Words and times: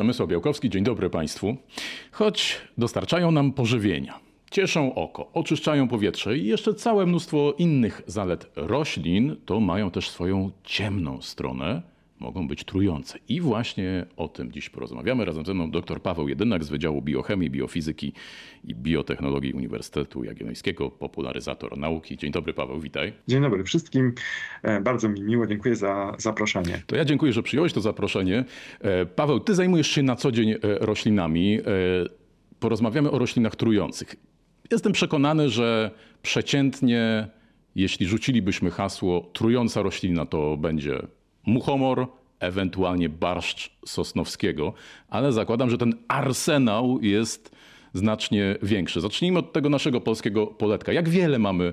Przemysł 0.00 0.26
Białkowski, 0.26 0.70
dzień 0.70 0.84
dobry 0.84 1.10
Państwu. 1.10 1.56
Choć 2.12 2.60
dostarczają 2.78 3.30
nam 3.30 3.52
pożywienia, 3.52 4.20
cieszą 4.50 4.94
oko, 4.94 5.30
oczyszczają 5.32 5.88
powietrze 5.88 6.38
i 6.38 6.46
jeszcze 6.46 6.74
całe 6.74 7.06
mnóstwo 7.06 7.54
innych 7.58 8.02
zalet 8.06 8.50
roślin, 8.56 9.36
to 9.46 9.60
mają 9.60 9.90
też 9.90 10.10
swoją 10.10 10.50
ciemną 10.64 11.22
stronę, 11.22 11.82
mogą 12.20 12.48
być 12.48 12.64
trujące. 12.64 13.18
I 13.28 13.40
właśnie 13.40 14.06
o 14.16 14.28
tym 14.28 14.52
dziś 14.52 14.70
porozmawiamy. 14.70 15.24
Razem 15.24 15.46
ze 15.46 15.54
mną 15.54 15.70
dr 15.70 16.02
Paweł 16.02 16.28
Jedynak 16.28 16.64
z 16.64 16.68
Wydziału 16.68 17.02
Biochemii, 17.02 17.50
Biofizyki 17.50 18.12
i 18.64 18.74
Biotechnologii 18.74 19.52
Uniwersytetu 19.52 20.24
Jagiellońskiego, 20.24 20.90
popularyzator 20.90 21.78
nauki. 21.78 22.16
Dzień 22.16 22.32
dobry 22.32 22.54
Paweł, 22.54 22.80
witaj. 22.80 23.12
Dzień 23.28 23.42
dobry 23.42 23.64
wszystkim. 23.64 24.14
E, 24.62 24.80
bardzo 24.80 25.08
mi 25.08 25.22
miło, 25.22 25.46
dziękuję 25.46 25.76
za 25.76 26.14
zaproszenie. 26.18 26.82
To 26.86 26.96
ja 26.96 27.04
dziękuję, 27.04 27.32
że 27.32 27.42
przyjąłeś 27.42 27.72
to 27.72 27.80
zaproszenie. 27.80 28.44
E, 28.80 29.06
Paweł, 29.06 29.40
ty 29.40 29.54
zajmujesz 29.54 29.88
się 29.88 30.02
na 30.02 30.16
co 30.16 30.32
dzień 30.32 30.50
e, 30.50 30.58
roślinami. 30.62 31.58
Porozmawiamy 32.60 33.10
o 33.10 33.18
roślinach 33.18 33.56
trujących. 33.56 34.16
Jestem 34.70 34.92
przekonany, 34.92 35.48
że 35.48 35.90
przeciętnie, 36.22 37.28
jeśli 37.74 38.06
rzucilibyśmy 38.06 38.70
hasło 38.70 39.30
trująca 39.32 39.82
roślina, 39.82 40.26
to 40.26 40.56
będzie 40.56 41.02
muchomor, 41.46 42.06
ewentualnie 42.40 43.08
barszcz 43.08 43.70
sosnowskiego, 43.86 44.72
ale 45.08 45.32
zakładam, 45.32 45.70
że 45.70 45.78
ten 45.78 45.94
arsenał 46.08 46.98
jest 47.02 47.56
znacznie 47.94 48.56
większy. 48.62 49.00
Zacznijmy 49.00 49.38
od 49.38 49.52
tego 49.52 49.68
naszego 49.68 50.00
polskiego 50.00 50.46
poletka. 50.46 50.92
Jak 50.92 51.08
wiele 51.08 51.38
mamy 51.38 51.72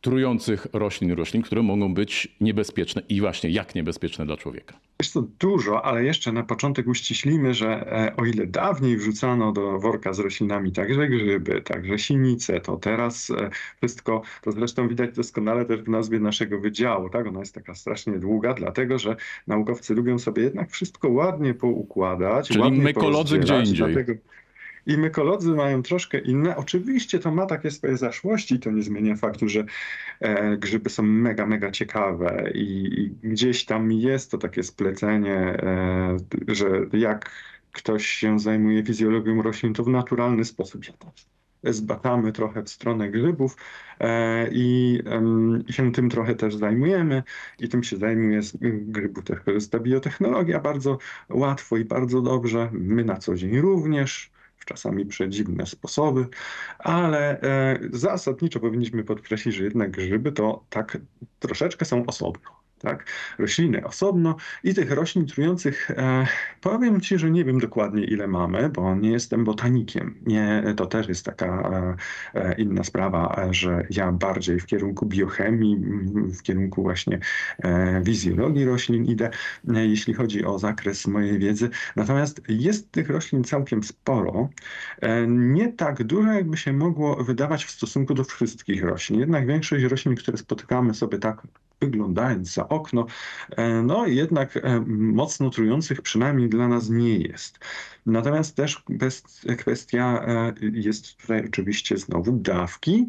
trujących 0.00 0.66
roślin, 0.72 1.12
roślin, 1.12 1.42
które 1.42 1.62
mogą 1.62 1.94
być 1.94 2.36
niebezpieczne 2.40 3.02
i 3.08 3.20
właśnie 3.20 3.50
jak 3.50 3.74
niebezpieczne 3.74 4.26
dla 4.26 4.36
człowieka? 4.36 4.78
Jest 5.02 5.14
to 5.14 5.22
dużo, 5.40 5.84
ale 5.84 6.04
jeszcze 6.04 6.32
na 6.32 6.42
początek 6.42 6.86
uściślimy, 6.86 7.54
że 7.54 7.68
e, 7.68 8.16
o 8.16 8.24
ile 8.24 8.46
dawniej 8.46 8.96
wrzucano 8.96 9.52
do 9.52 9.78
worka 9.78 10.12
z 10.12 10.18
roślinami 10.18 10.72
także 10.72 11.08
grzyby, 11.08 11.62
także 11.62 11.98
sinice, 11.98 12.60
to 12.60 12.76
teraz 12.76 13.30
e, 13.30 13.50
wszystko, 13.76 14.22
to 14.42 14.52
zresztą 14.52 14.88
widać 14.88 15.14
doskonale 15.16 15.64
też 15.64 15.80
w 15.80 15.88
nazwie 15.88 16.20
naszego 16.20 16.60
wydziału, 16.60 17.10
tak? 17.10 17.26
Ona 17.26 17.40
jest 17.40 17.54
taka 17.54 17.74
strasznie 17.74 18.18
długa, 18.18 18.54
dlatego 18.54 18.98
że 18.98 19.16
naukowcy 19.46 19.94
lubią 19.94 20.18
sobie 20.18 20.42
jednak 20.42 20.70
wszystko 20.70 21.08
ładnie 21.08 21.54
poukładać. 21.54 22.48
Czyli 22.48 22.60
ładnie 22.60 22.82
mykolodzy 22.82 23.38
gdzie 23.38 23.58
indziej. 23.58 23.92
Dlatego 23.92 24.12
i 24.88 24.98
mykolodzy 24.98 25.50
mają 25.50 25.82
troszkę 25.82 26.18
inne. 26.18 26.56
Oczywiście 26.56 27.18
to 27.18 27.30
ma 27.30 27.46
takie 27.46 27.70
swoje 27.70 27.96
zaszłości, 27.96 28.58
to 28.58 28.70
nie 28.70 28.82
zmienia 28.82 29.16
faktu, 29.16 29.48
że 29.48 29.64
e, 30.20 30.56
grzyby 30.56 30.90
są 30.90 31.02
mega, 31.02 31.46
mega 31.46 31.70
ciekawe. 31.70 32.50
I, 32.54 33.00
i, 33.00 33.28
gdzieś 33.28 33.64
tam 33.64 33.92
jest 33.92 34.30
to 34.30 34.38
takie 34.38 34.62
splecenie, 34.62 35.36
e, 35.36 36.16
że 36.48 36.68
jak 36.92 37.30
ktoś 37.72 38.06
się 38.06 38.38
zajmuje 38.38 38.84
fizjologią 38.84 39.42
roślin, 39.42 39.74
to 39.74 39.84
w 39.84 39.88
naturalny 39.88 40.44
sposób 40.44 40.84
zbatamy 41.64 42.32
trochę 42.32 42.62
w 42.62 42.68
stronę 42.68 43.10
grzybów 43.10 43.56
e, 44.00 44.48
i, 44.52 44.98
i, 45.68 45.72
się 45.72 45.92
tym 45.92 46.10
trochę 46.10 46.34
też 46.34 46.56
zajmujemy. 46.56 47.22
I 47.58 47.68
tym 47.68 47.82
się 47.82 47.96
zajmuje 47.96 48.40
grybów 48.60 49.24
też. 49.24 49.38
Biotechnologia 49.80 50.60
bardzo 50.60 50.98
łatwo 51.28 51.76
i 51.76 51.84
bardzo 51.84 52.22
dobrze. 52.22 52.70
My 52.72 53.04
na 53.04 53.16
co 53.16 53.34
dzień 53.34 53.60
również 53.60 54.30
czasami 54.68 55.06
przedziwne 55.06 55.66
sposoby, 55.66 56.28
ale 56.78 57.40
e, 57.40 57.78
zasadniczo 57.92 58.60
powinniśmy 58.60 59.04
podkreślić, 59.04 59.54
że 59.54 59.64
jednak 59.64 59.90
grzyby 59.90 60.32
to 60.32 60.64
tak 60.70 60.98
troszeczkę 61.40 61.84
są 61.84 62.06
osobno 62.06 62.57
tak? 62.78 63.04
Rośliny 63.38 63.84
osobno 63.84 64.36
i 64.64 64.74
tych 64.74 64.90
roślin 64.90 65.26
trujących 65.26 65.90
e, 65.90 66.26
powiem 66.60 67.00
Ci, 67.00 67.18
że 67.18 67.30
nie 67.30 67.44
wiem 67.44 67.58
dokładnie 67.58 68.04
ile 68.04 68.26
mamy, 68.26 68.68
bo 68.68 68.94
nie 68.94 69.10
jestem 69.10 69.44
botanikiem. 69.44 70.14
Nie, 70.26 70.62
to 70.76 70.86
też 70.86 71.08
jest 71.08 71.24
taka 71.24 71.70
e, 72.34 72.50
e 72.50 72.54
inna 72.54 72.84
sprawa, 72.84 73.48
że 73.50 73.86
ja 73.90 74.12
bardziej 74.12 74.60
w 74.60 74.66
kierunku 74.66 75.06
biochemii, 75.06 75.76
w 76.38 76.42
kierunku 76.42 76.82
właśnie 76.82 77.18
e, 77.58 78.00
wizjologii 78.02 78.64
roślin 78.64 79.04
idę, 79.04 79.30
e, 79.74 79.86
jeśli 79.86 80.14
chodzi 80.14 80.44
o 80.44 80.58
zakres 80.58 81.06
mojej 81.06 81.38
wiedzy. 81.38 81.70
Natomiast 81.96 82.42
jest 82.48 82.92
tych 82.92 83.10
roślin 83.10 83.44
całkiem 83.44 83.82
sporo. 83.82 84.48
E, 85.00 85.26
nie 85.26 85.72
tak 85.72 86.04
dużo, 86.04 86.32
jakby 86.32 86.56
się 86.56 86.72
mogło 86.72 87.24
wydawać 87.24 87.64
w 87.64 87.70
stosunku 87.70 88.14
do 88.14 88.24
wszystkich 88.24 88.84
roślin. 88.84 89.20
Jednak 89.20 89.46
większość 89.46 89.84
roślin, 89.84 90.16
które 90.16 90.38
spotykamy 90.38 90.94
sobie 90.94 91.18
tak 91.18 91.42
wyglądając 91.80 92.54
za 92.54 92.68
okno, 92.68 93.06
e, 93.56 93.82
no 93.82 94.06
jednak 94.06 94.56
e, 94.56 94.80
mocno 94.88 95.50
trujących 95.50 96.02
przynajmniej 96.02 96.48
dla 96.48 96.68
nas 96.68 96.90
nie 96.90 97.18
jest. 97.18 97.58
Natomiast 98.06 98.56
też 98.56 98.84
kwestia 99.58 100.24
e, 100.26 100.52
jest 100.72 101.16
tutaj 101.16 101.44
oczywiście 101.46 101.96
znowu 101.96 102.32
dawki, 102.32 103.06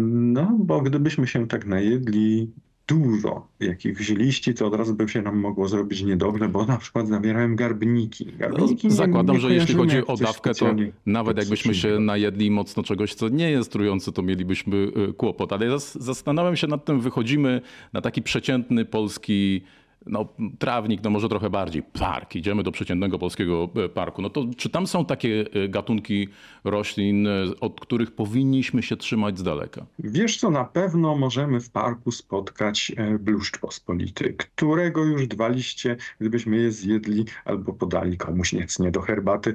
no 0.00 0.56
bo 0.58 0.80
gdybyśmy 0.80 1.26
się 1.26 1.48
tak 1.48 1.66
najedli 1.66 2.52
dużo 2.90 3.46
jakichś 3.60 4.08
liści, 4.08 4.54
to 4.54 4.66
od 4.66 4.74
razu 4.74 4.94
by 4.94 5.08
się 5.08 5.22
nam 5.22 5.38
mogło 5.38 5.68
zrobić 5.68 6.02
niedobrze, 6.02 6.48
bo 6.48 6.66
na 6.66 6.76
przykład 6.76 7.08
zawierają 7.08 7.56
garbniki. 7.56 8.26
garbniki 8.38 8.88
no, 8.88 8.94
zakładam, 8.94 9.36
nie 9.36 9.42
że 9.42 9.54
jeśli 9.54 9.74
chodzi 9.74 10.06
o 10.06 10.16
dawkę, 10.16 10.54
to 10.54 10.74
nawet 11.06 11.36
jakbyśmy 11.36 11.74
się 11.74 12.00
najedli 12.00 12.50
mocno 12.50 12.82
czegoś, 12.82 13.14
co 13.14 13.28
nie 13.28 13.50
jest 13.50 13.72
trujące, 13.72 14.12
to 14.12 14.22
mielibyśmy 14.22 14.76
y, 14.76 15.12
kłopot. 15.12 15.52
Ale 15.52 15.78
zastanawiam 15.94 16.56
się 16.56 16.66
nad 16.66 16.84
tym, 16.84 17.00
wychodzimy 17.00 17.60
na 17.92 18.00
taki 18.00 18.22
przeciętny 18.22 18.84
polski 18.84 19.62
no, 20.06 20.28
trawnik, 20.58 21.02
no 21.04 21.10
może 21.10 21.28
trochę 21.28 21.50
bardziej, 21.50 21.82
park, 21.82 22.36
idziemy 22.36 22.62
do 22.62 22.72
przeciętnego 22.72 23.18
polskiego 23.18 23.68
e, 23.76 23.88
parku, 23.88 24.22
no 24.22 24.30
to 24.30 24.44
czy 24.56 24.70
tam 24.70 24.86
są 24.86 25.04
takie 25.04 25.44
e, 25.52 25.68
gatunki 25.68 26.28
roślin, 26.64 27.26
e, 27.26 27.44
od 27.60 27.80
których 27.80 28.10
powinniśmy 28.10 28.82
się 28.82 28.96
trzymać 28.96 29.38
z 29.38 29.42
daleka? 29.42 29.86
Wiesz 29.98 30.36
co, 30.36 30.50
na 30.50 30.64
pewno 30.64 31.16
możemy 31.16 31.60
w 31.60 31.70
parku 31.70 32.12
spotkać 32.12 32.92
bluszcz 33.18 33.58
pospolity, 33.58 34.34
którego 34.38 35.04
już 35.04 35.26
dwa 35.26 35.48
liście, 35.48 35.96
gdybyśmy 36.20 36.56
je 36.56 36.72
zjedli 36.72 37.24
albo 37.44 37.72
podali 37.72 38.18
komuś 38.18 38.52
niecnie 38.52 38.90
do 38.90 39.00
herbaty, 39.00 39.54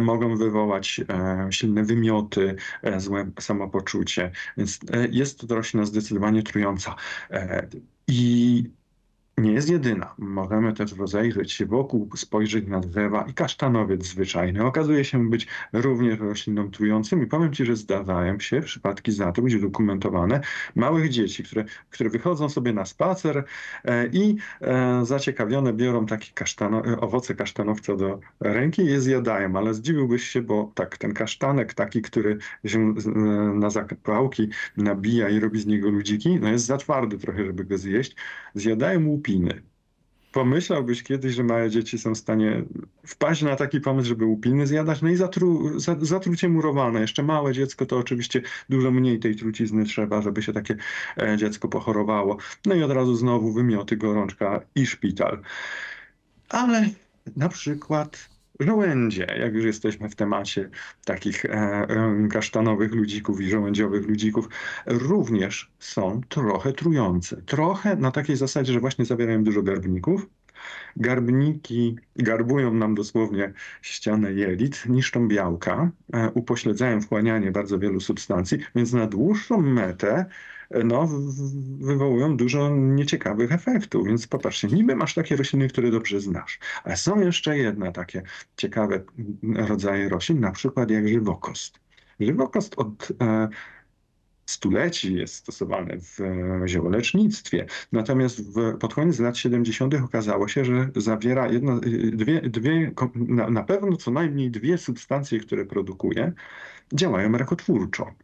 mogą 0.00 0.36
wywołać 0.36 1.00
silne 1.50 1.84
wymioty, 1.84 2.56
złe 2.96 3.30
samopoczucie, 3.40 4.30
więc 4.56 4.80
jest 5.10 5.48
to 5.48 5.54
roślina 5.54 5.86
zdecydowanie 5.86 6.42
trująca. 6.42 6.94
I 8.08 8.64
nie 9.38 9.52
jest 9.52 9.70
jedyna. 9.70 10.14
Możemy 10.18 10.72
też 10.72 10.92
rozejrzeć 10.92 11.52
się 11.52 11.66
wokół, 11.66 12.10
spojrzeć 12.16 12.66
na 12.66 12.80
drzewa 12.80 13.22
i 13.22 13.34
kasztanowiec 13.34 14.06
zwyczajny 14.06 14.64
okazuje 14.64 15.04
się 15.04 15.30
być 15.30 15.46
również 15.72 16.18
rośliną 16.18 16.70
trującym 16.70 17.22
i 17.22 17.26
powiem 17.26 17.52
Ci, 17.52 17.64
że 17.64 17.76
zdarzają 17.76 18.40
się 18.40 18.60
przypadki 18.60 19.12
za 19.12 19.32
to, 19.32 19.42
być 19.42 19.54
udokumentowane, 19.54 20.40
małych 20.74 21.08
dzieci, 21.08 21.44
które, 21.44 21.64
które 21.90 22.10
wychodzą 22.10 22.48
sobie 22.48 22.72
na 22.72 22.84
spacer 22.84 23.44
e, 23.84 24.06
i 24.06 24.36
e, 24.60 25.00
zaciekawione 25.04 25.72
biorą 25.72 26.06
takie 26.06 26.32
kasztano, 26.34 26.82
owoce 27.00 27.34
kasztanowca 27.34 27.96
do 27.96 28.20
ręki 28.40 28.82
i 28.82 28.86
je 28.86 29.00
zjadają, 29.00 29.56
ale 29.56 29.74
zdziwiłbyś 29.74 30.28
się, 30.28 30.42
bo 30.42 30.72
tak, 30.74 30.98
ten 30.98 31.14
kasztanek 31.14 31.74
taki, 31.74 32.02
który 32.02 32.38
się 32.64 32.94
e, 33.06 33.10
na 33.54 33.70
zapałki 33.70 34.48
nabija 34.76 35.28
i 35.28 35.40
robi 35.40 35.60
z 35.60 35.66
niego 35.66 35.90
ludziki, 35.90 36.38
no 36.40 36.48
jest 36.48 36.64
za 36.64 36.76
twardy 36.76 37.18
trochę, 37.18 37.44
żeby 37.44 37.64
go 37.64 37.78
zjeść. 37.78 38.16
Zjadają 38.54 39.06
łup 39.06 39.25
łupiny. 39.26 39.62
Pomyślałbyś 40.32 41.02
kiedyś, 41.02 41.34
że 41.34 41.44
małe 41.44 41.70
dzieci 41.70 41.98
są 41.98 42.14
w 42.14 42.18
stanie 42.18 42.64
wpaść 43.06 43.42
na 43.42 43.56
taki 43.56 43.80
pomysł, 43.80 44.08
żeby 44.08 44.24
łupiny 44.24 44.66
zjadać, 44.66 45.02
no 45.02 45.08
i 45.08 45.16
zatru, 45.16 45.78
zatrucie 46.00 46.48
murowane. 46.48 47.00
Jeszcze 47.00 47.22
małe 47.22 47.52
dziecko 47.52 47.86
to 47.86 47.98
oczywiście 47.98 48.42
dużo 48.68 48.90
mniej 48.90 49.18
tej 49.18 49.36
trucizny 49.36 49.84
trzeba, 49.84 50.22
żeby 50.22 50.42
się 50.42 50.52
takie 50.52 50.76
e, 51.18 51.36
dziecko 51.36 51.68
pochorowało. 51.68 52.36
No 52.66 52.74
i 52.74 52.82
od 52.82 52.90
razu 52.90 53.14
znowu 53.14 53.52
wymioty, 53.52 53.96
gorączka 53.96 54.60
i 54.74 54.86
szpital. 54.86 55.42
Ale 56.48 56.88
na 57.36 57.48
przykład 57.48 58.35
żołędzie, 58.60 59.26
jak 59.38 59.54
już 59.54 59.64
jesteśmy 59.64 60.08
w 60.08 60.14
temacie 60.14 60.70
takich 61.04 61.44
e, 61.44 61.48
e, 61.48 62.28
kasztanowych 62.30 62.94
ludzików 62.94 63.40
i 63.40 63.50
żołędziowych 63.50 64.08
ludzików, 64.08 64.48
również 64.86 65.70
są 65.78 66.20
trochę 66.28 66.72
trujące. 66.72 67.42
Trochę 67.42 67.96
na 67.96 68.10
takiej 68.10 68.36
zasadzie, 68.36 68.72
że 68.72 68.80
właśnie 68.80 69.04
zawierają 69.04 69.44
dużo 69.44 69.62
garbników. 69.62 70.26
Garbniki 70.96 71.96
garbują 72.16 72.74
nam 72.74 72.94
dosłownie 72.94 73.52
ścianę 73.82 74.32
jelit, 74.32 74.86
niszczą 74.86 75.28
białka, 75.28 75.90
e, 76.12 76.30
upośledzają 76.30 77.00
wchłanianie 77.00 77.52
bardzo 77.52 77.78
wielu 77.78 78.00
substancji, 78.00 78.58
więc 78.74 78.92
na 78.92 79.06
dłuższą 79.06 79.60
metę 79.62 80.26
no, 80.84 81.08
wywołują 81.78 82.36
dużo 82.36 82.70
nieciekawych 82.70 83.52
efektów. 83.52 84.06
Więc 84.06 84.26
popatrzcie, 84.26 84.68
niby 84.68 84.96
masz 84.96 85.14
takie 85.14 85.36
rośliny, 85.36 85.68
które 85.68 85.90
dobrze 85.90 86.20
znasz, 86.20 86.58
ale 86.84 86.96
są 86.96 87.20
jeszcze 87.20 87.58
jedne 87.58 87.92
takie 87.92 88.22
ciekawe 88.56 89.02
rodzaje 89.42 90.08
roślin, 90.08 90.40
na 90.40 90.52
przykład 90.52 90.90
jak 90.90 91.08
żywokost. 91.08 91.80
Żywokost 92.20 92.74
od 92.78 93.12
e, 93.20 93.48
stuleci 94.46 95.14
jest 95.14 95.34
stosowany 95.34 95.98
w 96.00 96.18
ziołolecznictwie. 96.66 97.66
Natomiast 97.92 98.40
w, 98.40 98.78
pod 98.78 98.94
koniec 98.94 99.18
lat 99.18 99.36
70. 99.36 99.94
okazało 99.94 100.48
się, 100.48 100.64
że 100.64 100.90
zawiera 100.96 101.48
jedno, 101.48 101.80
dwie, 102.12 102.40
dwie 102.40 102.92
na, 103.14 103.50
na 103.50 103.62
pewno 103.62 103.96
co 103.96 104.10
najmniej 104.10 104.50
dwie 104.50 104.78
substancje, 104.78 105.40
które 105.40 105.64
produkuje, 105.64 106.32
działają 106.92 107.32
rakotwórczo. 107.32 108.14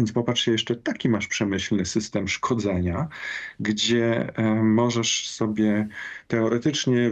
Więc 0.00 0.12
popatrzcie, 0.12 0.52
jeszcze 0.52 0.76
taki 0.76 1.08
masz 1.08 1.26
przemyślny 1.26 1.86
system 1.86 2.28
szkodzenia, 2.28 3.08
gdzie 3.60 4.36
e, 4.36 4.62
możesz 4.62 5.30
sobie 5.30 5.88
teoretycznie 6.28 7.10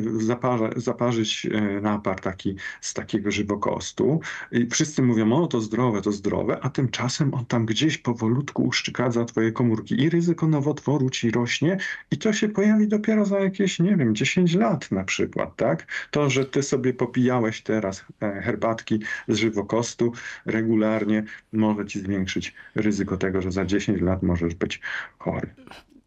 zaparzyć 0.77 1.47
e, 1.47 1.81
napar 1.81 2.21
taki 2.21 2.57
z 2.81 2.95
takiego 2.95 3.31
żywokostu. 3.31 4.21
I 4.53 4.67
wszyscy 4.67 5.03
mówią, 5.03 5.33
o 5.33 5.47
to 5.47 5.61
zdrowe, 5.61 6.03
to 6.03 6.13
zdrowe, 6.13 6.59
a 6.63 6.71
tymczasem 6.71 7.35
on 7.35 7.47
tam 7.47 7.67
gdzieś 7.67 7.99
powolutku 7.99 8.63
uszczykadza 8.63 9.25
twoje 9.25 9.53
komórki 9.53 10.03
i 10.03 10.11
ryzyko 10.11 10.49
nowotworu 10.49 11.11
ci 11.11 11.31
rośnie 11.31 11.77
i 12.11 12.19
to 12.19 12.33
się 12.33 12.49
pojawi 12.49 12.89
dopiero 12.89 13.25
za 13.25 13.41
jakieś, 13.41 13.79
nie 13.79 13.97
wiem, 13.97 14.15
10 14.15 14.55
lat 14.55 14.91
na 14.91 15.05
przykład, 15.05 15.57
tak? 15.57 15.87
To, 16.11 16.31
że 16.31 16.45
ty 16.45 16.63
sobie 16.63 16.95
popijałeś 16.95 17.63
teraz 17.63 18.05
e, 18.23 18.43
herbatki 18.43 18.99
z 19.29 19.37
żywokostu 19.37 20.13
regularnie, 20.47 21.25
może 21.53 21.87
ci 21.87 22.01
zwiększyć 22.01 22.55
ryzyko 22.81 23.17
tego, 23.17 23.43
że 23.43 23.53
za 23.53 23.65
10 23.65 24.01
lat 24.01 24.23
możesz 24.23 24.55
być 24.55 24.81
chory. 25.19 25.49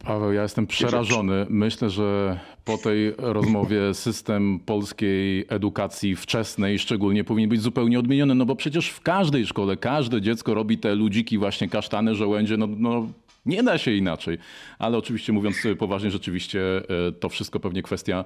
Paweł, 0.04 0.34
ja 0.34 0.44
jestem 0.44 0.68
przerażony. 0.68 1.46
Myślę, 1.50 1.90
że 1.90 2.40
po 2.66 2.78
tej 2.78 3.14
rozmowie 3.18 3.94
system 3.94 4.60
polskiej 4.60 5.46
edukacji 5.50 6.16
wczesnej 6.16 6.80
szczególnie 6.80 7.24
powinien 7.24 7.50
być 7.50 7.62
zupełnie 7.62 8.00
odmieniony, 8.00 8.36
no 8.36 8.46
bo 8.46 8.56
przecież 8.56 8.90
w 8.90 9.02
każdej 9.02 9.48
szkole 9.48 9.78
każde 9.78 10.22
dziecko 10.22 10.54
robi 10.54 10.78
te 10.78 10.96
ludziki 10.96 11.38
właśnie 11.38 11.70
kasztany, 11.70 12.16
żołędzie, 12.16 12.58
no, 12.58 12.68
no 12.78 13.08
nie 13.46 13.64
da 13.64 13.78
się 13.78 13.92
inaczej. 13.92 14.38
Ale 14.80 14.98
oczywiście 14.98 15.34
mówiąc 15.34 15.58
poważnie, 15.80 16.12
rzeczywiście 16.12 16.62
e, 17.08 17.12
to 17.12 17.30
wszystko 17.30 17.60
pewnie 17.60 17.84
kwestia 17.84 18.26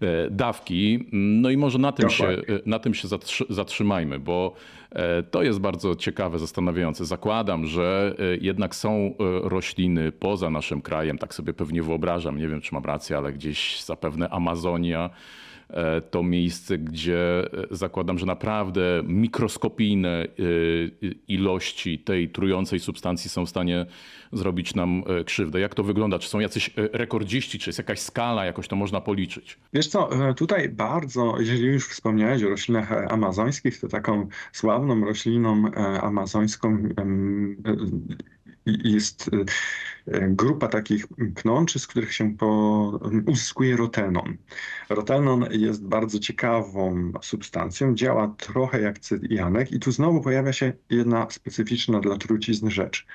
e, 0.00 0.30
dawki. 0.30 1.08
No 1.12 1.50
i 1.50 1.56
może 1.56 1.78
na 1.78 1.92
tym, 1.92 2.10
się, 2.10 2.28
e, 2.28 2.42
na 2.66 2.78
tym 2.78 2.94
się 2.94 3.08
zatrzymajmy, 3.50 4.18
bo 4.18 4.54
to 5.30 5.42
jest 5.42 5.58
bardzo 5.58 5.96
ciekawe, 5.96 6.38
zastanawiające. 6.38 7.04
Zakładam, 7.04 7.66
że 7.66 8.14
jednak 8.40 8.74
są 8.74 9.14
rośliny 9.42 10.12
poza 10.12 10.50
naszym 10.50 10.82
krajem, 10.82 11.18
tak 11.18 11.34
sobie 11.34 11.52
pewnie 11.52 11.82
wyobrażam, 11.82 12.38
nie 12.38 12.48
wiem 12.48 12.60
czy 12.60 12.74
mam 12.74 12.84
rację, 12.84 13.16
ale 13.18 13.32
gdzieś 13.32 13.84
zapewne 13.84 14.30
Amazonia 14.30 15.10
E, 15.70 16.00
to 16.00 16.22
miejsce, 16.22 16.78
gdzie 16.78 17.52
e, 17.52 17.66
zakładam, 17.70 18.18
że 18.18 18.26
naprawdę 18.26 19.02
mikroskopijne 19.06 20.08
e, 20.08 20.26
ilości 21.28 21.98
tej 21.98 22.28
trującej 22.28 22.80
substancji 22.80 23.30
są 23.30 23.46
w 23.46 23.48
stanie 23.48 23.86
zrobić 24.32 24.74
nam 24.74 25.02
krzywdę. 25.26 25.60
Jak 25.60 25.74
to 25.74 25.82
wygląda? 25.82 26.18
Czy 26.18 26.28
są 26.28 26.40
jacyś 26.40 26.70
rekordziści, 26.76 27.58
czy 27.58 27.68
jest 27.70 27.78
jakaś 27.78 28.00
skala, 28.00 28.44
jakoś 28.44 28.68
to 28.68 28.76
można 28.76 29.00
policzyć? 29.00 29.58
Wiesz 29.72 29.86
co, 29.86 30.10
tutaj 30.36 30.68
bardzo, 30.68 31.36
jeżeli 31.38 31.66
już 31.66 31.88
wspomniałeś 31.88 32.42
o 32.42 32.48
roślinach 32.48 32.92
amazońskich, 33.12 33.80
to 33.80 33.88
taką 33.88 34.28
sławną 34.84 35.06
rośliną 35.06 35.72
amazońską 36.00 36.88
jest 38.66 39.30
e, 40.06 40.28
grupa 40.28 40.68
takich 40.68 41.06
knączy, 41.34 41.78
z 41.78 41.86
których 41.86 42.14
się 42.14 42.36
po, 42.36 43.00
uzyskuje 43.26 43.76
rotenon. 43.76 44.36
Rotenon 44.88 45.46
jest 45.50 45.86
bardzo 45.86 46.18
ciekawą 46.18 47.12
substancją, 47.22 47.94
działa 47.94 48.34
trochę 48.38 48.80
jak 48.80 48.98
cyjanek 48.98 49.72
i 49.72 49.80
tu 49.80 49.92
znowu 49.92 50.20
pojawia 50.20 50.52
się 50.52 50.72
jedna 50.90 51.26
specyficzna 51.30 52.00
dla 52.00 52.16
trucizn 52.16 52.70
rzecz. 52.70 53.06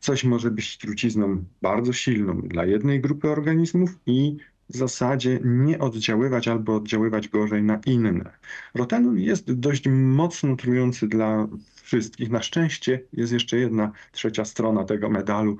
Coś 0.00 0.24
może 0.24 0.50
być 0.50 0.78
trucizną 0.78 1.44
bardzo 1.62 1.92
silną 1.92 2.40
dla 2.40 2.64
jednej 2.64 3.00
grupy 3.00 3.30
organizmów 3.30 3.98
i 4.06 4.36
w 4.68 4.76
zasadzie 4.76 5.40
nie 5.44 5.78
oddziaływać 5.78 6.48
albo 6.48 6.74
oddziaływać 6.76 7.28
gorzej 7.28 7.62
na 7.62 7.80
inne. 7.86 8.30
Rotenon 8.74 9.18
jest 9.18 9.52
dość 9.52 9.88
mocno 9.88 10.56
trujący 10.56 11.08
dla 11.08 11.46
wszystkich. 11.82 12.30
Na 12.30 12.42
szczęście 12.42 13.00
jest 13.12 13.32
jeszcze 13.32 13.58
jedna 13.58 13.92
trzecia 14.12 14.44
strona 14.44 14.84
tego 14.84 15.10
medalu 15.10 15.56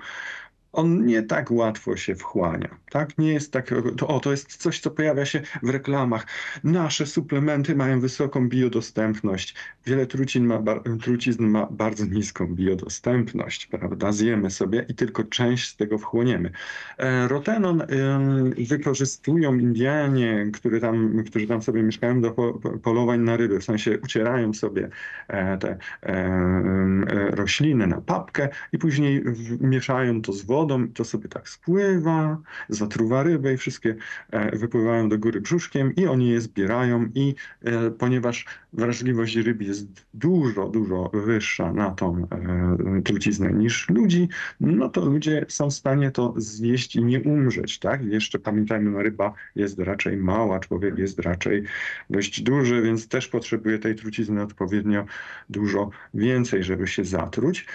on 0.73 1.07
nie 1.07 1.23
tak 1.23 1.51
łatwo 1.51 1.97
się 1.97 2.15
wchłania. 2.15 2.69
Tak? 2.91 3.19
Nie 3.19 3.33
jest 3.33 3.53
tak, 3.53 3.75
to, 3.97 4.09
o, 4.09 4.21
to 4.21 4.31
jest 4.31 4.57
coś, 4.57 4.81
co 4.81 4.91
pojawia 4.91 5.25
się 5.25 5.41
w 5.63 5.69
reklamach. 5.69 6.27
Nasze 6.65 7.07
suplementy 7.07 7.77
mają 7.77 8.01
wysoką 8.01 8.49
biodostępność. 8.49 9.55
Wiele 9.87 10.07
trucizn 10.07 10.45
ma, 10.45 10.63
trucizn 11.03 11.45
ma 11.45 11.67
bardzo 11.71 12.05
niską 12.05 12.47
biodostępność, 12.55 13.67
prawda? 13.67 14.13
Zjemy 14.13 14.51
sobie 14.51 14.87
i 14.89 14.95
tylko 14.95 15.25
część 15.25 15.69
z 15.69 15.77
tego 15.77 15.99
wchłoniemy. 15.99 16.51
E, 16.99 17.29
rotenon 17.29 17.83
wykorzystują 18.69 19.55
Indianie, 19.55 20.47
którzy 20.53 20.81
tam, 20.81 21.25
którzy 21.27 21.47
tam 21.47 21.63
sobie 21.63 21.83
mieszkają 21.83 22.21
do 22.21 22.31
polowań 22.83 23.21
na 23.21 23.37
ryby, 23.37 23.61
w 23.61 23.65
sensie 23.65 23.99
ucierają 24.05 24.55
sobie 24.55 24.89
e, 25.29 25.59
te 25.59 25.79
e, 26.03 27.31
rośliny 27.31 27.87
na 27.87 28.01
papkę 28.01 28.49
i 28.73 28.79
później 28.79 29.25
mieszają 29.61 30.23
to 30.23 30.33
z 30.33 30.43
wodą 30.43 30.58
wodą, 30.59 30.89
to 30.89 31.05
sobie 31.05 31.29
tak 31.29 31.49
spływa, 31.49 32.39
zatruwa 32.69 33.23
rybę 33.23 33.55
i 33.55 33.57
wszystkie 33.57 33.97
e, 34.31 34.57
wypływają 34.57 35.09
do 35.09 35.19
góry 35.19 35.41
brzuszkiem 35.41 35.95
i 35.95 36.07
oni 36.07 36.29
je 36.29 36.41
zbierają 36.41 37.09
i 37.15 37.35
e, 37.63 37.91
ponieważ 37.91 38.45
wrażliwość 38.73 39.37
ryb 39.37 39.63
jest 39.63 40.07
dużo, 40.15 40.69
dużo 40.69 41.11
wyższa 41.15 41.73
na 41.73 41.91
tą 41.91 42.27
e, 42.99 43.03
truciznę 43.03 43.53
niż 43.53 43.89
ludzi, 43.89 44.29
no 44.61 44.89
to 44.89 45.05
ludzie 45.05 45.47
są 45.49 45.71
w 45.71 45.75
stanie 45.75 46.11
to 46.11 46.35
zjeść 46.37 46.97
i 46.97 47.05
nie 47.05 47.21
umrzeć, 47.21 47.79
tak? 47.79 48.05
Jeszcze 48.05 48.39
pamiętajmy, 48.39 48.91
no 48.91 49.03
ryba 49.03 49.33
jest 49.55 49.79
raczej 49.79 50.17
mała, 50.17 50.61
człowiek 50.61 50.99
jest 50.99 51.19
raczej 51.19 51.63
dość 52.11 52.43
duży, 52.43 52.83
więc 52.83 53.09
też 53.09 53.29
potrzebuje 53.29 53.79
tej 53.79 53.95
trucizny 53.95 54.43
odpowiednio 54.43 55.05
dużo 55.51 55.91
więcej, 56.15 56.65
żeby 56.65 56.87
się 56.87 57.05
zatruć. 57.05 57.67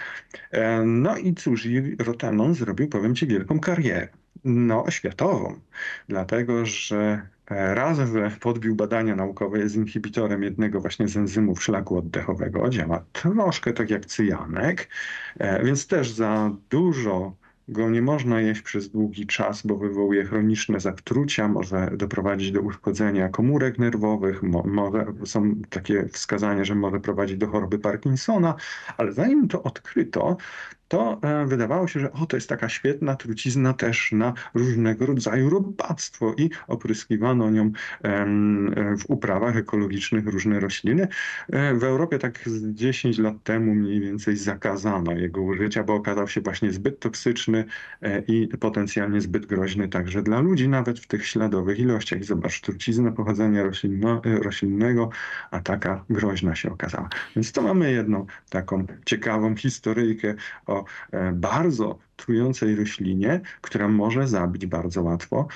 No 0.85 1.18
i 1.18 1.33
cóż, 1.33 1.68
rotanon 2.00 2.53
zrobił 2.53 2.73
zrobił, 2.74 2.88
powiem 2.90 3.16
Ci, 3.16 3.28
wielką 3.28 3.60
karierę. 3.60 4.08
No, 4.46 4.86
światową. 4.90 5.60
Dlatego, 6.08 6.66
że 6.66 7.22
e, 7.52 7.75
raz, 7.75 7.98
że 7.98 8.31
podbił 8.40 8.75
badania 8.75 9.16
naukowe, 9.16 9.60
jest 9.60 9.75
inhibitorem 9.75 10.44
jednego 10.44 10.81
właśnie 10.81 11.08
z 11.08 11.18
enzymów 11.18 11.64
szlaku 11.64 11.98
oddechowego, 11.98 12.70
działa 12.70 13.06
troszkę 13.12 13.74
tak 13.74 13.90
jak 13.90 14.06
cyjanek, 14.06 14.90
e, 15.40 15.64
więc 15.64 15.88
też 15.88 16.12
za 16.12 16.52
dużo 16.70 17.36
go 17.68 17.90
nie 17.90 18.02
można 18.02 18.42
jeść 18.42 18.62
przez 18.62 18.90
długi 18.90 19.28
czas, 19.28 19.66
bo 19.66 19.78
wywołuje 19.78 20.26
chroniczne 20.26 20.80
zatrucia, 20.80 21.48
może 21.48 21.92
doprowadzić 21.98 22.52
do 22.52 22.62
uszkodzenia 22.62 23.30
komórek 23.30 23.80
nerwowych, 23.80 24.44
może, 24.66 25.06
są 25.26 25.56
takie 25.69 26.07
wskazania, 26.07 26.66
że 26.66 26.76
może 26.76 27.00
prowadzić 27.00 27.38
do 27.38 27.47
choroby 27.47 27.80
Parkinsona, 27.80 28.56
ale 28.97 29.14
zanim 29.14 29.47
to 29.47 29.64
odkryto, 29.64 30.38
to 30.94 31.19
e, 31.21 31.45
wydawało 31.45 31.88
się, 31.88 32.00
że 32.00 32.12
o, 32.12 32.26
to 32.26 32.38
jest 32.38 32.50
taka 32.50 32.69
świetna 32.69 33.16
trucizna 33.16 33.73
też 33.73 34.12
na 34.12 34.33
różnego 34.54 35.06
rodzaju 35.06 35.50
robactwo 35.50 36.33
i 36.38 36.50
opryskiwano 36.68 37.50
nią 37.52 37.71
w 38.97 39.04
uprawach 39.07 39.57
ekologicznych 39.57 40.28
różne 40.28 40.59
rośliny. 40.59 41.07
E, 41.50 41.73
w 41.73 41.83
Europie 41.83 42.19
tak 42.19 42.40
z 42.45 42.73
10 42.73 43.18
lat 43.18 43.44
temu 43.44 43.76
mniej 43.76 44.00
więcej 44.00 44.38
zakazano 44.38 45.12
jego 45.12 45.42
użycia, 45.42 45.83
bo 45.83 45.94
okazał 45.94 46.28
się 46.28 46.42
właśnie 46.42 46.71
zbyt 46.71 47.00
toksyczny 47.00 47.66
e, 48.02 48.19
i 48.19 48.47
potencjalnie 48.47 49.21
zbyt 49.21 49.45
groźny 49.45 49.88
także 49.88 50.21
dla 50.21 50.40
ludzi, 50.40 50.68
nawet 50.68 51.00
w 51.00 51.07
tych 51.07 51.28
śladowych 51.28 51.80
ilościach. 51.80 52.23
Zobacz, 52.23 52.62
trucizna 52.62 53.12
pochodzenia 53.12 53.64
roślinno, 53.64 54.21
roślinnego, 54.26 55.09
a 55.52 55.59
taka 55.59 56.06
groźna 56.09 56.56
się 56.56 56.71
okazała. 56.71 57.09
Więc 57.35 57.52
to 57.52 57.62
mamy 57.62 57.92
jedną 57.92 58.26
taką 58.50 58.85
ciekawą 59.06 59.56
historyjkę 59.56 60.35
o 60.66 60.82
E, 61.11 61.31
bardzo 61.31 61.99
trującej 62.16 62.75
roślinie, 62.75 63.42
która 63.61 63.87
może 63.87 64.28
zabić 64.28 64.66
bardzo 64.66 65.04
łatwo. 65.04 65.47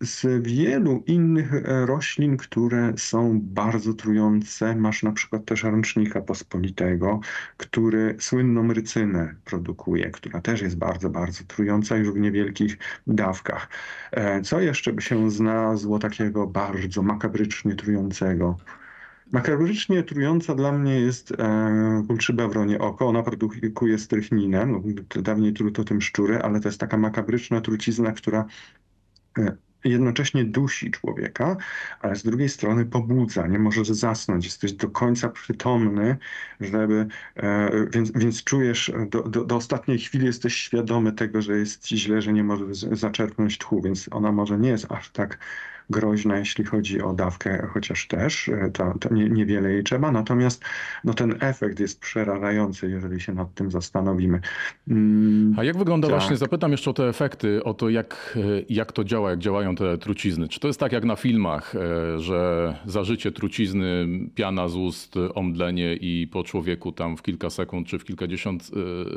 Z 0.00 0.42
wielu 0.42 1.02
innych 1.06 1.54
e, 1.54 1.86
roślin, 1.86 2.36
które 2.36 2.92
są 2.96 3.40
bardzo 3.42 3.94
trujące, 3.94 4.76
masz 4.76 5.02
na 5.02 5.12
przykład 5.12 5.44
też 5.44 5.62
rącznika 5.62 6.20
pospolitego, 6.20 7.20
który 7.56 8.16
słynną 8.18 8.72
rycynę 8.72 9.34
produkuje, 9.44 10.10
która 10.10 10.40
też 10.40 10.62
jest 10.62 10.78
bardzo, 10.78 11.10
bardzo 11.10 11.44
trująca 11.44 11.96
już 11.96 12.10
w 12.10 12.16
niewielkich 12.16 12.78
dawkach. 13.06 13.68
E, 14.12 14.42
co 14.42 14.60
jeszcze 14.60 14.92
by 14.92 15.02
się 15.02 15.30
znalazło 15.30 15.98
takiego 15.98 16.46
bardzo 16.46 17.02
makabrycznie 17.02 17.74
trującego? 17.74 18.56
Makabrycznie 19.32 20.02
trująca 20.02 20.54
dla 20.54 20.72
mnie 20.72 21.00
jest 21.00 21.32
e, 21.32 22.04
kulczyba 22.06 22.48
oko. 22.78 23.06
Ona 23.06 23.22
produkuje 23.22 23.98
strychninę. 23.98 24.66
No, 24.66 24.82
dawniej 25.22 25.52
truto 25.52 25.84
tym 25.84 26.00
szczury, 26.00 26.42
ale 26.42 26.60
to 26.60 26.68
jest 26.68 26.80
taka 26.80 26.96
makabryczna 26.96 27.60
trucizna, 27.60 28.12
która 28.12 28.46
e, 29.38 29.56
jednocześnie 29.84 30.44
dusi 30.44 30.90
człowieka, 30.90 31.56
ale 32.00 32.16
z 32.16 32.22
drugiej 32.22 32.48
strony 32.48 32.86
pobudza, 32.86 33.46
nie 33.46 33.58
możesz 33.58 33.88
zasnąć, 33.88 34.44
jesteś 34.44 34.72
do 34.72 34.90
końca 34.90 35.28
przytomny, 35.28 36.16
żeby, 36.60 37.06
e, 37.36 37.70
więc, 37.92 38.12
więc 38.12 38.44
czujesz, 38.44 38.92
do, 39.10 39.22
do, 39.22 39.44
do 39.44 39.56
ostatniej 39.56 39.98
chwili 39.98 40.26
jesteś 40.26 40.56
świadomy 40.56 41.12
tego, 41.12 41.42
że 41.42 41.58
jest 41.58 41.84
ci 41.84 41.98
źle, 41.98 42.22
że 42.22 42.32
nie 42.32 42.44
możesz 42.44 42.78
zaczerpnąć 42.78 43.58
tchu, 43.58 43.82
więc 43.82 44.08
ona 44.10 44.32
może 44.32 44.58
nie 44.58 44.68
jest 44.68 44.92
aż 44.92 45.10
tak 45.10 45.38
groźna, 45.90 46.38
jeśli 46.38 46.64
chodzi 46.64 47.02
o 47.02 47.12
dawkę, 47.12 47.68
chociaż 47.72 48.06
też 48.06 48.48
e, 48.48 48.70
to, 48.72 48.94
to 49.00 49.14
nie, 49.14 49.28
niewiele 49.28 49.72
jej 49.72 49.84
trzeba. 49.84 50.12
Natomiast 50.12 50.64
no, 51.04 51.14
ten 51.14 51.34
efekt 51.40 51.80
jest 51.80 52.00
przerażający, 52.00 52.90
jeżeli 52.90 53.20
się 53.20 53.32
nad 53.32 53.54
tym 53.54 53.70
zastanowimy. 53.70 54.40
Mm, 54.88 55.54
A 55.58 55.64
jak 55.64 55.76
wygląda 55.76 56.08
tak. 56.08 56.18
właśnie, 56.18 56.36
zapytam 56.36 56.70
jeszcze 56.70 56.90
o 56.90 56.92
te 56.92 57.08
efekty, 57.08 57.64
o 57.64 57.74
to 57.74 57.88
jak, 57.88 58.38
e, 58.58 58.62
jak 58.68 58.92
to 58.92 59.04
działa, 59.04 59.30
jak 59.30 59.38
działają 59.38 59.74
te 59.74 59.98
trucizny. 59.98 60.48
Czy 60.48 60.60
to 60.60 60.66
jest 60.66 60.80
tak 60.80 60.92
jak 60.92 61.04
na 61.04 61.16
filmach, 61.16 61.74
e, 61.74 62.18
że 62.18 62.74
zażycie 62.86 63.32
trucizny, 63.32 64.08
piana 64.34 64.68
z 64.68 64.76
ust, 64.76 65.14
omdlenie 65.34 65.94
i 65.94 66.26
po 66.32 66.44
człowieku 66.44 66.92
tam 66.92 67.16
w 67.16 67.22
kilka 67.22 67.50
sekund 67.50 67.86
czy 67.86 67.98
w 67.98 68.04
kilkadziesiąt 68.04 68.70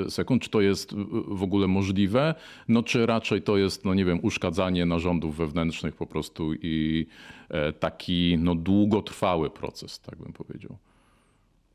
sekund, 0.10 0.42
czy 0.42 0.50
to 0.50 0.62
jest 0.62 0.96
w 1.28 1.44
ogóle 1.44 1.68
możliwe? 1.68 2.36
No 2.68 2.84
czy 2.84 3.06
raczej 3.06 3.42
to 3.42 3.58
jest, 3.58 3.86
no 3.86 3.94
nie 3.94 4.06
wiem, 4.06 4.20
uszkadzanie 4.22 4.86
narządów 4.86 5.38
wewnętrznych 5.38 5.96
po 5.96 6.08
prostu 6.08 6.54
i 6.64 7.08
e, 7.50 7.74
taki 7.74 8.38
no, 8.40 8.56
długotrwały 8.56 9.50
proces, 9.50 10.00
tak 10.00 10.20
bym 10.20 10.34
powiedział. 10.34 10.78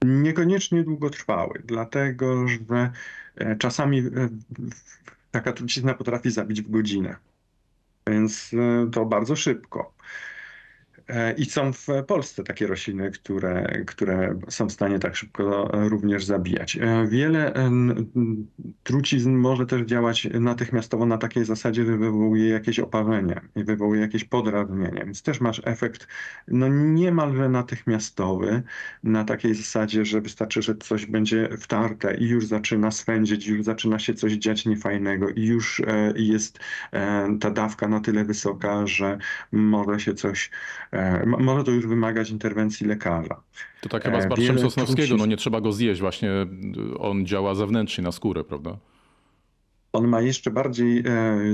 Niekoniecznie 0.05 0.85
długotrwały, 0.85 1.63
dlatego 1.65 2.49
że 2.49 2.93
e, 3.37 3.57
czasami 3.57 3.99
e, 3.99 4.29
taka 5.31 5.53
trucizna 5.53 5.95
potrafi 5.95 6.31
zabić 6.31 6.63
w 6.63 6.71
godzinę, 6.71 7.17
więc 8.07 8.51
to 8.93 9.07
bardzo 9.07 9.37
szybko. 9.37 9.96
E, 11.09 11.33
I 11.33 11.45
są 11.45 11.73
w 11.73 11.87
Polsce 12.07 12.45
takie 12.45 12.67
rośliny, 12.67 13.11
które, 13.11 13.83
które 13.87 14.39
są 14.49 14.67
w 14.67 14.73
stanie 14.73 14.99
tak 14.99 15.17
szybko 15.17 15.71
również 15.73 16.25
zabijać. 16.25 16.77
E, 16.77 17.07
wiele 17.09 17.55
trucizn 18.83 19.31
może 19.31 19.67
też 19.67 19.83
działać 19.83 20.29
natychmiastowo 20.41 21.07
na 21.07 21.19
takiej 21.19 21.45
zasadzie, 21.45 21.85
że 21.85 21.97
wywołuje 21.97 22.49
jakieś 22.49 22.79
oparzenie 22.79 23.41
i 23.57 23.65
wywołuje 23.65 24.01
jakieś 24.01 24.25
podrażnienie, 24.25 25.03
więc 25.05 25.23
też 25.23 25.41
masz 25.41 25.63
efekt 25.65 26.09
no 26.49 26.69
niemalże 26.69 27.49
natychmiastowy 27.49 28.63
na 29.03 29.25
takiej 29.25 29.55
zasadzie, 29.55 30.05
że 30.05 30.21
wystarczy, 30.21 30.63
że 30.63 30.75
coś 30.75 31.07
będzie 31.07 31.49
wtarte 31.59 32.15
i 32.17 32.29
już 32.29 32.47
zaczyna 32.47 32.91
swędzić, 32.91 33.47
już 33.47 33.63
zaczyna 33.63 33.99
się 33.99 34.15
coś 34.15 34.33
dziać 34.33 34.67
niefajnego 34.67 35.29
i 35.29 35.47
już 35.47 35.81
e, 35.81 36.13
jest 36.17 36.59
ta 37.41 37.51
dawka 37.51 37.89
na 37.89 38.01
tyle 38.01 38.25
wysoka, 38.25 38.87
że 38.87 39.19
może 39.53 40.01
się 40.01 40.15
coś 40.15 40.51
E, 40.96 40.96
może 41.27 41.65
to 41.65 41.71
już 41.71 41.87
wymagać 41.87 42.31
interwencji 42.31 42.87
lekarza. 42.87 43.41
To 43.81 43.89
tak 43.89 44.05
chyba 44.05 44.21
z 44.21 44.25
e, 44.25 44.29
barszczem 44.29 44.59
Sosnowskiego, 44.59 45.17
no 45.17 45.27
nie 45.27 45.37
trzeba 45.37 45.61
go 45.61 45.73
zjeść, 45.73 46.01
właśnie 46.01 46.31
on 46.99 47.27
działa 47.27 47.55
zewnętrznie 47.55 48.05
na 48.05 48.13
skórę, 48.13 48.45
prawda? 48.45 48.77
On 49.97 50.09
ma 50.09 50.21
jeszcze 50.21 50.51
bardziej 50.51 50.99
e, 50.99 51.03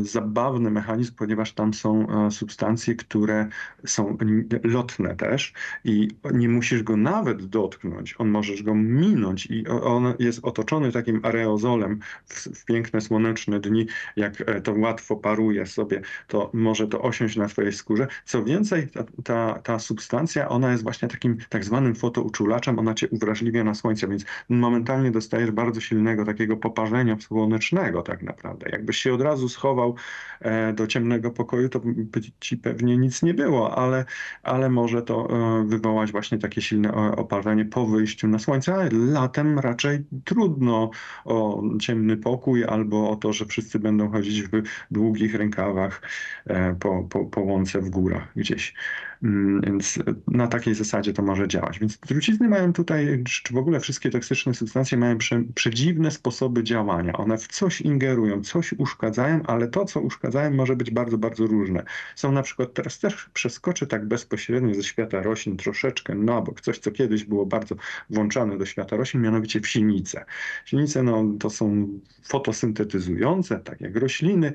zabawny 0.02 0.70
mechanizm, 0.70 1.14
ponieważ 1.14 1.52
tam 1.52 1.75
są 1.75 2.06
e, 2.26 2.30
substancje, 2.30 2.94
które 2.94 3.49
są 3.87 4.16
lotne 4.64 5.16
też 5.16 5.52
i 5.84 6.08
nie 6.34 6.49
musisz 6.49 6.82
go 6.82 6.96
nawet 6.96 7.46
dotknąć, 7.46 8.14
on 8.18 8.28
możesz 8.28 8.62
go 8.62 8.75
minąć 8.75 9.46
i 9.46 9.68
on 9.68 10.14
jest 10.18 10.44
otoczony 10.44 10.92
takim 10.92 11.20
areozolem 11.22 12.00
w, 12.26 12.61
w 12.61 12.64
piękne 12.64 13.00
słoneczne 13.00 13.61
dni, 13.61 13.87
jak 14.16 14.40
e, 14.40 14.61
to 14.61 14.72
łatwo 14.72 15.16
paruje 15.16 15.66
sobie, 15.66 16.02
to 16.26 16.50
może 16.52 16.88
to 16.88 17.02
osiąść 17.02 17.37
na 17.37 17.49
twojej 17.49 17.72
skórze. 17.72 18.06
Co 18.25 18.44
więcej, 18.44 18.88
ta, 18.88 19.04
ta, 19.25 19.58
ta 19.62 19.78
substancja, 19.78 20.49
ona 20.49 20.72
jest 20.72 20.82
właśnie 20.82 21.08
takim 21.08 21.37
tak 21.49 21.64
zwanym 21.64 21.94
fotouczulaczem, 21.94 22.78
ona 22.78 22.94
cię 22.94 23.08
uwrażliwia 23.08 23.64
na 23.64 23.75
słońce, 23.75 24.08
więc 24.08 24.25
momentalnie 24.49 25.11
dostajesz 25.11 25.50
bardzo 25.50 25.80
silnego 25.80 26.25
takiego 26.25 26.56
poparzenia 26.56 27.16
słonecznego 27.20 28.02
tak 28.02 28.22
naprawdę 28.22 28.31
naprawdę. 28.32 28.70
Jakbyś 28.72 28.98
się 28.98 29.14
od 29.14 29.20
razu 29.20 29.48
schował 29.48 29.94
e, 30.40 30.72
do 30.72 30.86
ciemnego 30.86 31.30
pokoju, 31.30 31.68
to 31.68 31.80
by 31.84 32.20
ci 32.40 32.56
pewnie 32.56 32.96
nic 32.96 33.22
nie 33.22 33.34
było, 33.34 33.78
ale, 33.78 34.04
ale 34.42 34.70
może 34.70 35.02
to 35.02 35.28
e, 35.30 35.64
wywołać 35.66 36.12
właśnie 36.12 36.38
takie 36.38 36.62
silne 36.62 36.92
oparzenie 37.16 37.64
po 37.64 37.86
wyjściu 37.86 38.28
na 38.28 38.38
słońce, 38.38 38.74
ale 38.74 38.88
latem 38.92 39.58
raczej 39.58 40.04
trudno 40.24 40.90
o 41.24 41.62
ciemny 41.80 42.16
pokój 42.16 42.64
albo 42.64 43.10
o 43.10 43.16
to, 43.16 43.32
że 43.32 43.46
wszyscy 43.46 43.78
będą 43.78 44.10
chodzić 44.10 44.42
w 44.42 44.62
długich 44.90 45.34
rękawach 45.34 46.02
e, 46.46 46.74
po, 46.74 47.02
po, 47.02 47.24
po 47.24 47.40
łące 47.40 47.80
w 47.80 47.90
górach 47.90 48.32
gdzieś. 48.36 48.74
Mm, 49.22 49.60
więc 49.60 49.98
na 50.26 50.46
takiej 50.46 50.74
zasadzie 50.74 51.12
to 51.12 51.22
może 51.22 51.48
działać. 51.48 51.78
Więc 51.78 51.98
trucizny 51.98 52.48
mają 52.48 52.72
tutaj, 52.72 53.22
czy 53.24 53.54
w 53.54 53.56
ogóle 53.56 53.80
wszystkie 53.80 54.10
toksyczne 54.10 54.54
substancje 54.54 54.98
mają 54.98 55.18
prze, 55.18 55.42
przedziwne 55.54 56.10
sposoby 56.10 56.64
działania. 56.64 57.12
One 57.12 57.38
w 57.38 57.46
coś 57.46 57.80
ingerują, 57.80 58.12
coś 58.42 58.73
uszkadzają, 58.73 59.42
ale 59.47 59.69
to, 59.69 59.85
co 59.85 60.00
uszkadzają, 60.00 60.50
może 60.50 60.76
być 60.76 60.90
bardzo, 60.90 61.19
bardzo 61.19 61.47
różne. 61.47 61.85
Są 62.16 62.33
na 62.33 62.42
przykład, 62.42 62.75
teraz 62.75 62.99
też 62.99 63.31
przeskoczę 63.35 63.87
tak 63.87 64.07
bezpośrednio 64.07 64.75
ze 64.75 64.83
świata 64.83 65.23
roślin 65.23 65.57
troszeczkę 65.57 66.14
na 66.14 66.40
bok, 66.40 66.61
coś, 66.61 66.78
co 66.78 66.90
kiedyś 66.90 67.25
było 67.25 67.47
bardzo 67.47 67.75
włączane 68.11 68.59
do 68.59 68.66
świata 68.66 68.97
roślin, 68.97 69.23
mianowicie 69.23 69.61
wsinice. 69.61 70.25
Wsinice 70.64 71.02
no, 71.02 71.25
to 71.40 71.50
są 71.50 71.88
fotosyntetyzujące, 72.23 73.59
tak 73.59 73.81
jak 73.81 73.97
rośliny, 73.97 74.52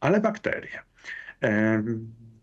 ale 0.00 0.20
bakterie. 0.20 0.82
E, 1.42 1.82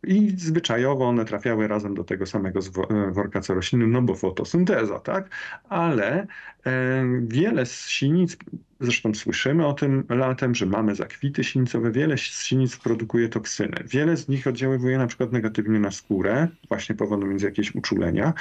i 0.04 0.34
zwyczajowo 0.38 1.08
one 1.08 1.26
trafiały 1.26 1.68
razem 1.68 1.96
do 1.96 2.04
tego 2.04 2.26
samego 2.26 2.60
e, 2.60 3.12
worka 3.12 3.42
co 3.42 3.54
rośliny, 3.54 3.88
no 3.88 4.02
bo 4.02 4.16
fotosynteza, 4.16 5.00
tak? 5.00 5.30
Ale 5.70 6.28
e, 6.66 7.04
wiele 7.22 7.66
z 7.66 7.86
sinic 7.86 8.38
Zresztą 8.82 9.14
słyszymy 9.14 9.68
o 9.68 9.74
tym 9.74 10.04
latem, 10.10 10.56
że 10.56 10.66
mamy 10.66 10.96
zakwity 10.96 11.44
sinicowe. 11.44 11.92
Wiele 11.92 12.18
sinic 12.18 12.78
produkuje 12.78 13.30
toksyny. 13.30 13.84
Wiele 13.86 14.18
z 14.18 14.28
nich 14.28 14.48
oddziaływuje 14.48 14.98
na 14.98 15.08
przykład 15.08 15.32
negatywnie 15.32 15.80
na 15.80 15.92
skórę, 15.92 16.48
właśnie 16.68 16.96
powodując 16.96 17.44
jakieś 17.44 17.76
uczulenia. 17.76 18.34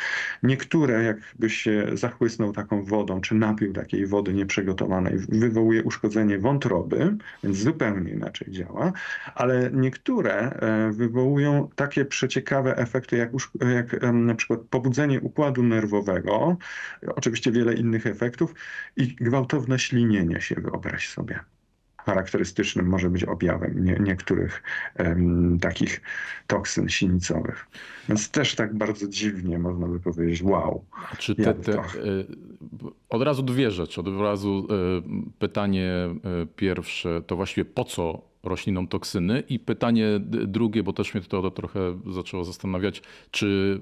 Niektóre, 0.42 1.02
jakbyś 1.02 1.56
się 1.56 1.86
zachłysnął 1.92 2.52
taką 2.52 2.84
wodą, 2.84 3.20
czy 3.20 3.34
napił 3.34 3.72
takiej 3.72 4.06
wody 4.06 4.34
nieprzygotowanej, 4.34 5.18
wywołuje 5.28 5.82
uszkodzenie 5.82 6.38
wątroby, 6.38 7.16
więc 7.44 7.56
zupełnie 7.56 8.12
inaczej 8.12 8.52
działa. 8.52 8.92
Ale 9.34 9.70
niektóre 9.72 10.32
e, 10.32 10.92
wywołują 10.92 11.68
takie 11.76 12.04
przeciekawe 12.04 12.76
efekty, 12.76 13.16
jak, 13.16 13.30
jak 13.74 14.12
na 14.12 14.34
przykład 14.34 14.60
pobudzenie 14.60 15.20
układu 15.20 15.62
nerwowego, 15.62 16.56
oczywiście 17.16 17.52
wiele 17.52 17.74
innych 17.74 18.06
efektów 18.06 18.54
i 18.96 19.14
gwałtowne 19.14 19.78
ślinienie 19.78 20.29
się, 20.38 20.54
wyobraź 20.54 21.08
sobie. 21.08 21.40
Charakterystycznym 22.04 22.86
może 22.86 23.10
być 23.10 23.24
objawem 23.24 23.84
nie, 23.84 23.96
niektórych 24.00 24.62
takich 25.60 26.00
toksyn 26.46 26.88
sinicowych. 26.88 27.66
Więc 28.08 28.30
też 28.30 28.54
tak 28.54 28.74
bardzo 28.74 29.08
dziwnie 29.08 29.58
można 29.58 29.86
by 29.86 30.00
powiedzieć, 30.00 30.42
wow. 30.42 30.84
Czy 31.18 31.34
te, 31.34 31.54
te, 31.54 31.72
e, 31.78 31.84
od 33.08 33.22
razu 33.22 33.42
dwie 33.42 33.70
rzeczy. 33.70 34.00
Od 34.00 34.20
razu 34.20 34.68
e, 34.70 35.32
pytanie 35.38 35.92
e, 35.92 36.46
pierwsze 36.56 37.22
to 37.26 37.36
właściwie 37.36 37.64
po 37.64 37.84
co 37.84 38.30
roślinom 38.42 38.88
toksyny 38.88 39.42
i 39.48 39.58
pytanie 39.58 40.20
drugie, 40.46 40.82
bo 40.82 40.92
też 40.92 41.14
mnie 41.14 41.22
to 41.22 41.50
trochę 41.50 41.98
zaczęło 42.06 42.44
zastanawiać, 42.44 43.02
czy 43.30 43.80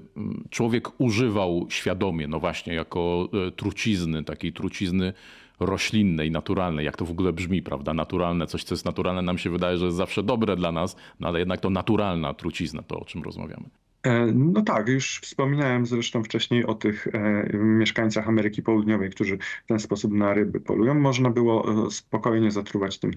człowiek 0.49 1.01
używał 1.01 1.67
świadomie, 1.69 2.27
no 2.27 2.39
właśnie 2.39 2.73
jako 2.73 3.29
trucizny, 3.55 4.23
takiej 4.23 4.53
trucizny 4.53 5.13
roślinnej, 5.59 6.31
naturalnej, 6.31 6.85
jak 6.85 6.97
to 6.97 7.05
w 7.05 7.11
ogóle 7.11 7.33
brzmi, 7.33 7.61
prawda? 7.61 7.93
Naturalne, 7.93 8.47
coś 8.47 8.63
co 8.63 8.75
jest 8.75 8.85
naturalne 8.85 9.21
nam 9.21 9.37
się 9.37 9.49
wydaje, 9.49 9.77
że 9.77 9.85
jest 9.85 9.97
zawsze 9.97 10.23
dobre 10.23 10.55
dla 10.55 10.71
nas, 10.71 10.95
no 11.19 11.27
ale 11.27 11.39
jednak 11.39 11.59
to 11.59 11.69
naturalna 11.69 12.33
trucizna, 12.33 12.83
to 12.83 12.99
o 12.99 13.05
czym 13.05 13.23
rozmawiamy. 13.23 13.69
E, 14.03 14.25
no 14.25 14.61
tak, 14.61 14.87
już 14.87 15.19
wspominałem 15.19 15.85
zresztą 15.85 16.23
wcześniej 16.23 16.65
o 16.65 16.73
tych 16.73 17.07
e, 17.07 17.49
mieszkańcach 17.53 18.27
Ameryki 18.27 18.63
Południowej, 18.63 19.09
którzy 19.09 19.37
w 19.37 19.67
ten 19.67 19.79
sposób 19.79 20.13
na 20.13 20.33
ryby 20.33 20.59
polują. 20.59 20.93
Można 20.93 21.29
było 21.29 21.85
e, 21.87 21.91
spokojnie 21.91 22.51
zatruwać 22.51 22.97
tym, 22.99 23.11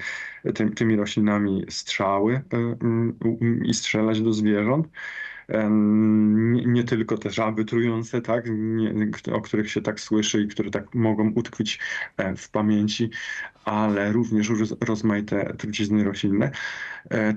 tym, 0.54 0.74
tymi 0.74 0.96
roślinami 0.96 1.64
strzały 1.68 2.42
i 3.64 3.74
strzelać 3.74 4.20
do 4.20 4.32
zwierząt. 4.32 4.88
Nie, 5.70 6.66
nie 6.66 6.84
tylko 6.84 7.18
te 7.18 7.30
żaby 7.30 7.64
trujące, 7.64 8.20
tak, 8.20 8.44
nie, 8.50 8.94
o 9.32 9.40
których 9.40 9.70
się 9.70 9.82
tak 9.82 10.00
słyszy 10.00 10.42
i 10.42 10.48
które 10.48 10.70
tak 10.70 10.94
mogą 10.94 11.32
utkwić 11.34 11.78
w 12.36 12.50
pamięci, 12.50 13.10
ale 13.64 14.12
również 14.12 14.52
rozmaite 14.80 15.54
trucizny 15.58 16.04
roślinne. 16.04 16.50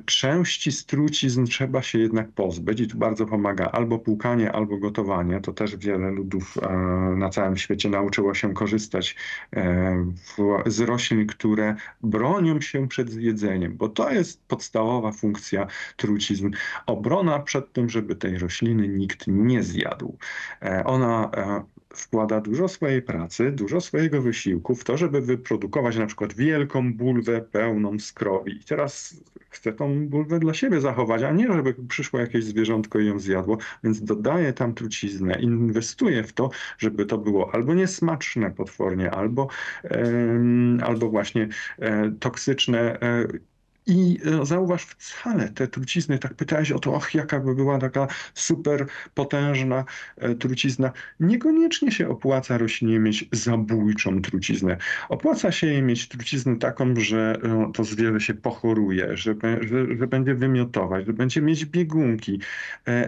Części 0.05 0.71
z 0.71 0.85
trucizn 0.85 1.45
trzeba 1.45 1.81
się 1.81 1.99
jednak 1.99 2.31
pozbyć 2.31 2.79
i 2.79 2.87
tu 2.87 2.97
bardzo 2.97 3.25
pomaga 3.25 3.65
albo 3.65 3.99
płukanie, 3.99 4.51
albo 4.51 4.77
gotowanie. 4.77 5.41
To 5.41 5.53
też 5.53 5.77
wiele 5.77 6.11
ludów 6.11 6.57
na 7.17 7.29
całym 7.29 7.57
świecie 7.57 7.89
nauczyło 7.89 8.33
się 8.33 8.53
korzystać 8.53 9.15
z 10.65 10.79
roślin, 10.79 11.27
które 11.27 11.75
bronią 12.03 12.61
się 12.61 12.87
przed 12.87 13.13
jedzeniem, 13.13 13.77
bo 13.77 13.89
to 13.89 14.11
jest 14.11 14.47
podstawowa 14.47 15.11
funkcja 15.11 15.67
trucizn. 15.97 16.51
Obrona 16.85 17.39
przed 17.39 17.73
tym, 17.73 17.89
żeby 17.89 18.04
tej 18.13 18.37
rośliny 18.37 18.87
nikt 18.87 19.27
nie 19.27 19.63
zjadł. 19.63 20.17
E, 20.61 20.83
ona 20.83 21.31
e, 21.37 21.63
wkłada 21.95 22.41
dużo 22.41 22.67
swojej 22.67 23.01
pracy, 23.01 23.51
dużo 23.51 23.81
swojego 23.81 24.21
wysiłku 24.21 24.75
w 24.75 24.83
to, 24.83 24.97
żeby 24.97 25.21
wyprodukować 25.21 25.97
na 25.97 26.05
przykład 26.05 26.33
wielką 26.33 26.93
bulwę 26.93 27.41
pełną 27.41 27.99
skrobi. 27.99 28.57
I 28.57 28.63
teraz 28.63 29.21
chce 29.49 29.73
tą 29.73 30.07
bulwę 30.07 30.39
dla 30.39 30.53
siebie 30.53 30.81
zachować, 30.81 31.23
a 31.23 31.31
nie 31.31 31.53
żeby 31.53 31.73
przyszło 31.73 32.19
jakieś 32.19 32.43
zwierzątko 32.43 32.99
i 32.99 33.05
ją 33.05 33.19
zjadło, 33.19 33.57
więc 33.83 34.03
dodaje 34.03 34.53
tam 34.53 34.73
truciznę, 34.73 35.39
inwestuje 35.41 36.23
w 36.23 36.33
to, 36.33 36.49
żeby 36.77 37.05
to 37.05 37.17
było 37.17 37.53
albo 37.53 37.73
niesmaczne 37.73 38.51
potwornie, 38.51 39.11
albo, 39.11 39.47
albo 40.81 41.09
właśnie 41.09 41.47
e, 41.79 42.11
toksyczne 42.19 42.99
i 43.87 44.19
e, 44.41 44.45
zauważ, 44.45 44.83
wcale 44.83 45.49
te 45.49 45.67
trucizny, 45.67 46.19
tak 46.19 46.33
pytałeś 46.33 46.71
o 46.71 46.79
to, 46.79 46.95
ach, 46.97 47.15
jaka 47.15 47.39
by 47.39 47.55
była 47.55 47.79
taka 47.79 48.07
super 48.33 48.85
potężna 49.13 49.85
e, 50.17 50.35
trucizna. 50.35 50.91
Niekoniecznie 51.19 51.91
się 51.91 52.09
opłaca 52.09 52.57
roślinie 52.57 52.99
mieć 52.99 53.29
zabójczą 53.31 54.21
truciznę. 54.21 54.77
Opłaca 55.09 55.51
się 55.51 55.67
jej 55.67 55.81
mieć 55.81 56.07
truciznę 56.07 56.55
taką, 56.55 56.95
że 56.95 57.39
e, 57.43 57.71
to 57.73 57.83
zwierzę 57.83 58.19
się 58.19 58.33
pochoruje, 58.33 59.17
że, 59.17 59.35
że, 59.61 59.97
że 59.97 60.07
będzie 60.07 60.35
wymiotować, 60.35 61.05
że 61.05 61.13
będzie 61.13 61.41
mieć 61.41 61.65
biegunki, 61.65 62.39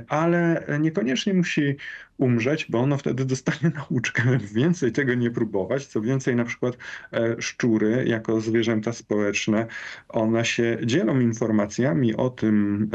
ale 0.07 0.67
niekoniecznie 0.79 1.33
musi 1.33 1.75
umrzeć, 2.17 2.67
bo 2.69 2.79
ono 2.79 2.97
wtedy 2.97 3.25
dostanie 3.25 3.71
nauczkę 3.75 4.37
więcej 4.53 4.91
tego 4.91 5.13
nie 5.13 5.31
próbować. 5.31 5.85
Co 5.85 6.01
więcej, 6.01 6.35
na 6.35 6.45
przykład 6.45 6.77
e, 7.13 7.35
szczury 7.41 8.05
jako 8.07 8.41
zwierzęta 8.41 8.93
społeczne, 8.93 9.67
one 10.09 10.45
się 10.45 10.77
dzielą 10.85 11.19
informacjami 11.19 12.15
o 12.15 12.29
tym, 12.29 12.89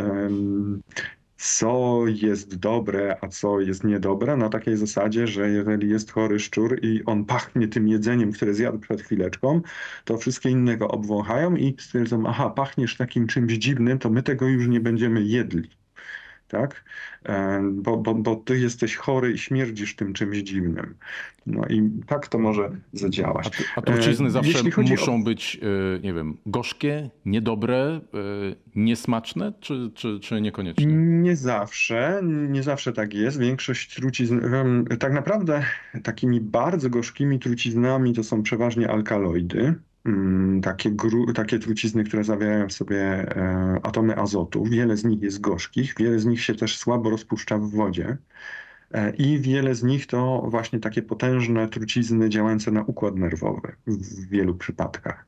co 1.43 2.05
jest 2.07 2.59
dobre, 2.59 3.17
a 3.21 3.29
co 3.29 3.61
jest 3.61 3.85
niedobre, 3.85 4.37
na 4.37 4.49
takiej 4.49 4.77
zasadzie, 4.77 5.27
że 5.27 5.51
jeżeli 5.51 5.91
jest 5.91 6.13
chory 6.13 6.41
szczur 6.41 6.79
i 6.83 7.05
on 7.05 7.25
pachnie 7.25 7.69
tym 7.69 7.89
jedzeniem, 7.89 8.33
które 8.33 8.55
zjadł 8.55 8.79
przed 8.79 9.03
chwileczką, 9.03 9.61
to 10.05 10.19
wszystkie 10.19 10.51
inne 10.51 10.77
go 10.77 10.89
obwąchają 10.89 11.57
i 11.57 11.75
stwierdzą, 11.79 12.27
aha, 12.27 12.51
pachniesz 12.51 12.97
takim 12.97 13.27
czymś 13.27 13.53
dziwnym, 13.53 13.99
to 13.99 14.11
my 14.11 14.23
tego 14.23 14.49
już 14.49 14.69
nie 14.69 14.81
będziemy 14.81 15.23
jedli 15.23 15.82
tak? 16.53 16.85
E, 17.27 17.63
bo, 17.73 17.97
bo, 17.97 18.15
bo 18.15 18.37
ty 18.37 18.59
jesteś 18.59 18.97
chory 18.97 19.33
i 19.33 19.39
śmierdzisz 19.39 19.97
tym 19.97 20.13
czymś 20.13 20.39
dziwnym. 20.39 20.95
No 21.47 21.67
i 21.67 21.91
tak 22.07 22.29
to 22.29 22.39
może 22.39 22.71
zadziałać. 22.93 23.51
A, 23.77 23.79
a 23.79 23.83
trucizny 23.83 24.27
e, 24.27 24.31
zawsze 24.31 24.59
muszą 24.91 25.15
o... 25.15 25.19
być, 25.19 25.61
e, 25.97 26.01
nie 26.01 26.15
wiem, 26.15 26.37
gorzkie, 26.47 27.11
niedobre, 27.25 28.01
niesmaczne, 28.75 29.53
czy, 29.61 29.91
czy, 29.95 30.21
czy 30.21 30.41
niekoniecznie? 30.41 30.87
Nie 30.97 31.37
zawsze, 31.37 32.21
nie 32.49 32.63
zawsze 32.63 32.93
tak 32.93 33.15
jest. 33.15 33.39
Większość 33.39 33.95
trucizn, 33.95 34.41
tak 34.99 35.13
naprawdę 35.13 35.65
takimi 36.03 36.41
bardzo 36.41 36.91
gorzkimi 36.91 37.39
truciznami 37.39 38.15
to 38.15 38.25
są 38.25 38.43
przeważnie 38.43 38.91
alkaloidy. 38.91 39.75
Mm, 40.05 40.61
takie, 40.61 40.91
gru, 40.91 41.33
takie 41.33 41.59
trucizny, 41.59 42.05
które 42.05 42.25
zawierają 42.25 42.69
w 42.69 42.73
sobie 42.73 42.99
e, 43.37 43.81
atomy 43.83 44.17
azotu. 44.17 44.65
Wiele 44.65 44.97
z 44.97 45.05
nich 45.05 45.23
jest 45.23 45.41
gorzkich, 45.41 45.95
wiele 45.99 46.19
z 46.19 46.27
nich 46.27 46.43
się 46.43 46.55
też 46.55 46.79
słabo 46.79 47.11
rozpuszcza 47.11 47.59
w 47.59 47.71
wodzie. 47.71 48.17
E, 48.93 49.11
I 49.11 49.39
wiele 49.41 49.75
z 49.75 49.83
nich 49.83 50.07
to 50.07 50.47
właśnie 50.49 50.81
takie 50.81 51.03
potężne 51.03 51.69
trucizny 51.69 52.29
działające 52.29 52.71
na 52.71 52.83
układ 52.83 53.17
nerwowy 53.17 53.77
w 53.87 54.29
wielu 54.29 54.55
przypadkach. 54.55 55.27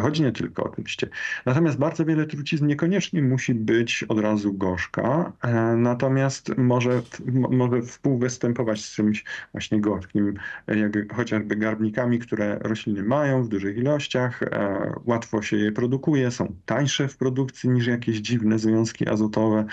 Chodzi 0.00 0.22
nie 0.22 0.32
tylko 0.32 0.64
oczywiście. 0.64 1.08
Natomiast 1.46 1.78
bardzo 1.78 2.04
wiele 2.04 2.26
trucizn 2.26 2.66
niekoniecznie 2.66 3.22
musi 3.22 3.54
być 3.54 4.04
od 4.08 4.20
razu 4.20 4.54
gorzka, 4.54 5.32
e, 5.42 5.76
natomiast 5.76 6.58
może, 6.58 7.02
może 7.50 7.82
współwystępować 7.82 8.84
z 8.84 8.94
czymś 8.94 9.24
właśnie 9.52 9.80
gorzkim, 9.80 10.34
jak 10.66 11.12
chociażby 11.14 11.56
garbnikami, 11.56 12.18
które 12.18 12.58
rośliny 12.58 13.02
mają 13.02 13.42
w 13.42 13.48
dużych 13.48 13.76
ilościach, 13.76 14.42
e, 14.42 14.92
łatwo 15.04 15.42
się 15.42 15.56
je 15.56 15.72
produkuje, 15.72 16.30
są 16.30 16.54
tańsze 16.66 17.08
w 17.08 17.16
produkcji 17.16 17.70
niż 17.70 17.86
jakieś 17.86 18.16
dziwne 18.16 18.58
związki 18.58 19.08
azotowe 19.08 19.64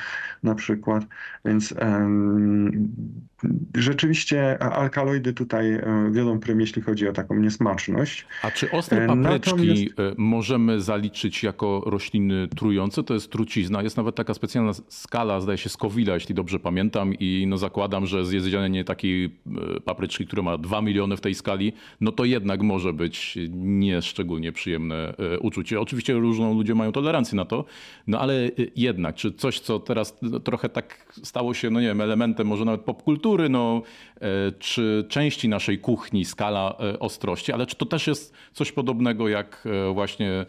na 0.44 0.55
przykład, 0.55 1.03
więc 1.46 1.74
rzeczywiście 3.75 4.64
alkaloidy 4.64 5.33
tutaj 5.33 5.74
e, 5.74 6.11
wiodą 6.11 6.40
prym, 6.40 6.61
jeśli 6.61 6.81
chodzi 6.81 7.07
o 7.07 7.14
taką 7.14 7.35
niesmaczność. 7.35 8.27
A 8.44 8.51
czy 8.51 8.72
ostre 8.72 9.07
papryczki 9.07 9.64
Natomiast... 9.67 9.99
E, 9.99 10.13
możemy 10.17 10.81
zaliczyć 10.81 11.43
jako 11.43 11.81
rośliny 11.85 12.47
trujące, 12.47 13.03
to 13.03 13.13
jest 13.13 13.31
trucizna. 13.31 13.83
Jest 13.83 13.97
nawet 13.97 14.15
taka 14.15 14.33
specjalna 14.33 14.71
skala, 14.87 15.41
zdaje 15.41 15.57
się, 15.57 15.69
Scoville'a, 15.69 16.13
jeśli 16.13 16.35
dobrze 16.35 16.59
pamiętam 16.59 17.13
i 17.19 17.45
no 17.47 17.57
zakładam, 17.57 18.05
że 18.05 18.25
zjedzenie 18.25 18.83
takiej 18.83 19.25
e, 19.25 19.29
papryczki, 19.79 20.25
która 20.25 20.43
ma 20.43 20.57
2 20.57 20.81
miliony 20.81 21.17
w 21.17 21.21
tej 21.21 21.35
skali, 21.35 21.73
no 22.01 22.11
to 22.11 22.25
jednak 22.25 22.61
może 22.61 22.93
być 22.93 23.37
nieszczególnie 23.53 24.51
przyjemne 24.51 25.13
e, 25.17 25.39
uczucie. 25.39 25.81
Oczywiście 25.81 26.13
różną 26.13 26.53
ludzie 26.53 26.75
mają 26.75 26.91
tolerancję 26.91 27.35
na 27.35 27.45
to, 27.45 27.65
no 28.07 28.19
ale 28.19 28.51
jednak, 28.75 29.15
czy 29.15 29.31
coś, 29.33 29.59
co 29.59 29.79
teraz 29.79 30.19
trochę 30.43 30.69
tak 30.69 31.13
stało 31.23 31.53
się, 31.53 31.69
no 31.69 31.81
nie 31.81 31.87
wiem, 31.87 32.01
elementem 32.01 32.47
może 32.47 32.65
nawet 32.65 32.81
popkultury, 32.81 33.49
no, 33.49 33.81
czy 34.59 35.05
części 35.09 35.49
naszej 35.49 35.79
kuchni, 35.79 36.25
skala 36.25 36.77
ostrości, 36.99 37.51
ale 37.51 37.65
czy 37.65 37.75
to 37.75 37.85
też 37.85 38.07
jest 38.07 38.33
coś 38.53 38.71
podobnego 38.71 39.27
jak 39.27 39.65
E, 39.65 39.93
właśnie 39.93 40.45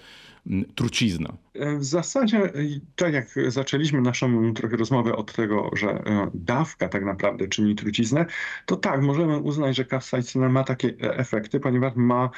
trucizna? 0.74 1.36
E, 1.54 1.76
w 1.76 1.84
zasadzie, 1.84 2.52
tak 2.96 3.14
jak 3.14 3.28
zaczęliśmy 3.48 4.00
naszą 4.00 4.54
trochę 4.54 4.76
rozmowę 4.76 5.16
od 5.16 5.32
tego, 5.32 5.70
że 5.72 5.88
e, 5.88 6.30
dawka 6.34 6.88
tak 6.88 7.04
naprawdę 7.04 7.48
czyni 7.48 7.74
truciznę, 7.74 8.26
to 8.66 8.76
tak, 8.76 9.02
możemy 9.02 9.38
uznać, 9.38 9.76
że 9.76 9.84
kapsaicyna 9.84 10.48
ma 10.48 10.64
takie 10.64 10.94
efekty, 11.00 11.60
ponieważ 11.60 11.92
ma, 11.96 12.30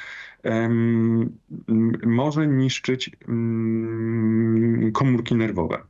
um, 0.43 1.37
może 2.05 2.47
niszczyć 2.47 3.11
um, 3.27 4.91
komórki 4.93 5.35
nerwowe 5.35 5.81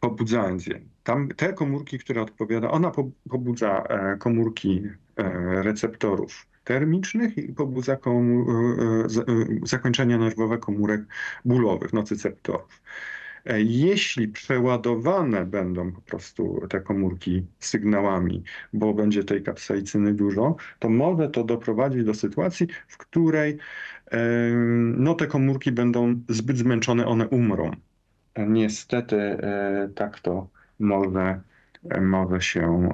pobudzając 0.00 0.66
je. 0.66 0.80
Tam 1.04 1.28
te 1.28 1.52
komórki, 1.52 1.98
które 1.98 2.22
odpowiada, 2.22 2.70
ona 2.70 2.92
pobudza 3.28 3.84
komórki 4.18 4.82
receptorów 5.62 6.46
termicznych 6.64 7.38
i 7.38 7.52
pobudza 7.52 7.92
e, 7.92 7.96
e, 7.96 9.08
zakończenia 9.62 10.18
nerwowe 10.18 10.58
komórek 10.58 11.00
bólowych, 11.44 11.92
nocyceptorów. 11.92 12.82
E, 13.44 13.62
jeśli 13.62 14.28
przeładowane 14.28 15.46
będą 15.46 15.92
po 15.92 16.00
prostu 16.00 16.66
te 16.70 16.80
komórki 16.80 17.46
sygnałami, 17.58 18.42
bo 18.72 18.94
będzie 18.94 19.24
tej 19.24 19.42
kapsaicyny 19.42 20.14
dużo, 20.14 20.56
to 20.78 20.88
może 20.88 21.28
to 21.28 21.44
doprowadzić 21.44 22.04
do 22.04 22.14
sytuacji, 22.14 22.66
w 22.88 22.96
której 22.96 23.58
no, 24.96 25.14
te 25.14 25.26
komórki 25.26 25.72
będą 25.72 26.20
zbyt 26.28 26.58
zmęczone, 26.58 27.06
one 27.06 27.28
umrą. 27.28 27.70
Niestety 28.36 29.16
tak 29.94 30.20
to 30.20 30.48
może, 30.82 31.40
może 32.00 32.40
się 32.40 32.88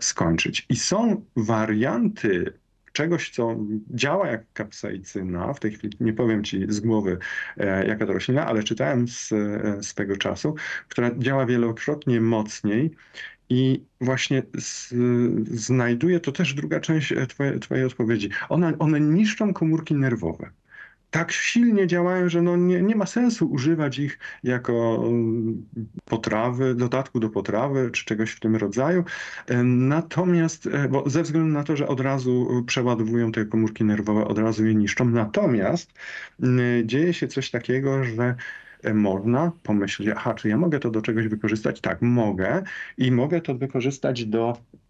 skończyć. 0.00 0.66
I 0.68 0.76
są 0.76 1.24
warianty 1.36 2.52
czegoś, 2.96 3.30
co 3.30 3.56
działa 3.90 4.28
jak 4.28 4.52
kapsaicyna, 4.52 5.52
w 5.52 5.60
tej 5.60 5.72
chwili 5.72 5.96
nie 6.00 6.12
powiem 6.12 6.44
ci 6.44 6.64
z 6.68 6.80
głowy 6.80 7.18
e, 7.56 7.86
jaka 7.86 8.06
to 8.06 8.12
roślina, 8.12 8.46
ale 8.46 8.62
czytałem 8.62 9.08
z, 9.08 9.32
e, 9.32 9.82
z 9.82 9.94
tego 9.94 10.16
czasu, 10.16 10.54
która 10.88 11.10
działa 11.18 11.46
wielokrotnie 11.46 12.20
mocniej. 12.20 12.90
I 13.48 13.84
właśnie 14.00 14.42
z, 14.58 14.94
znajduje, 15.50 16.20
to 16.20 16.32
też 16.32 16.54
druga 16.54 16.80
część 16.80 17.12
e, 17.12 17.26
twoje, 17.26 17.58
twojej 17.58 17.84
odpowiedzi, 17.84 18.30
one, 18.48 18.78
one 18.78 19.00
niszczą 19.00 19.54
komórki 19.54 19.94
nerwowe 19.94 20.50
tak 21.10 21.32
silnie 21.32 21.86
działają, 21.86 22.28
że 22.28 22.42
no 22.42 22.56
nie, 22.56 22.82
nie 22.82 22.96
ma 22.96 23.06
sensu 23.06 23.50
używać 23.50 23.98
ich 23.98 24.18
jako 24.42 25.04
mm, 25.06 25.66
potrawy, 26.04 26.74
dodatku 26.74 27.20
do 27.20 27.30
potrawy 27.30 27.90
czy 27.90 28.04
czegoś 28.04 28.30
w 28.30 28.40
tym 28.40 28.56
rodzaju. 28.56 29.04
E, 29.46 29.62
natomiast, 29.64 30.66
e, 30.66 30.88
bo 30.88 31.10
ze 31.10 31.22
względu 31.22 31.52
na 31.52 31.64
to, 31.64 31.76
że 31.76 31.88
od 31.88 32.00
razu 32.00 32.64
przeładowują 32.66 33.32
te 33.32 33.44
komórki 33.44 33.84
nerwowe, 33.84 34.24
od 34.24 34.38
razu 34.38 34.66
je 34.66 34.74
niszczą. 34.74 35.04
Natomiast 35.04 35.92
dzieje 36.84 37.14
się 37.14 37.28
coś 37.28 37.50
takiego, 37.50 38.04
że 38.04 38.34
można 38.94 39.52
pomyśleć, 39.62 40.08
aha, 40.16 40.34
czy 40.34 40.48
ja 40.48 40.56
mogę 40.56 40.78
to 40.78 40.90
do 40.90 41.02
czegoś 41.02 41.28
wykorzystać? 41.28 41.80
Tak, 41.80 42.02
mogę 42.02 42.62
i 42.98 43.12
mogę 43.12 43.40
to 43.40 43.54
wykorzystać 43.54 44.24
do 44.24 44.56
E, 44.76 44.85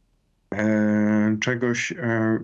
czegoś 1.40 1.92
e, 1.92 2.38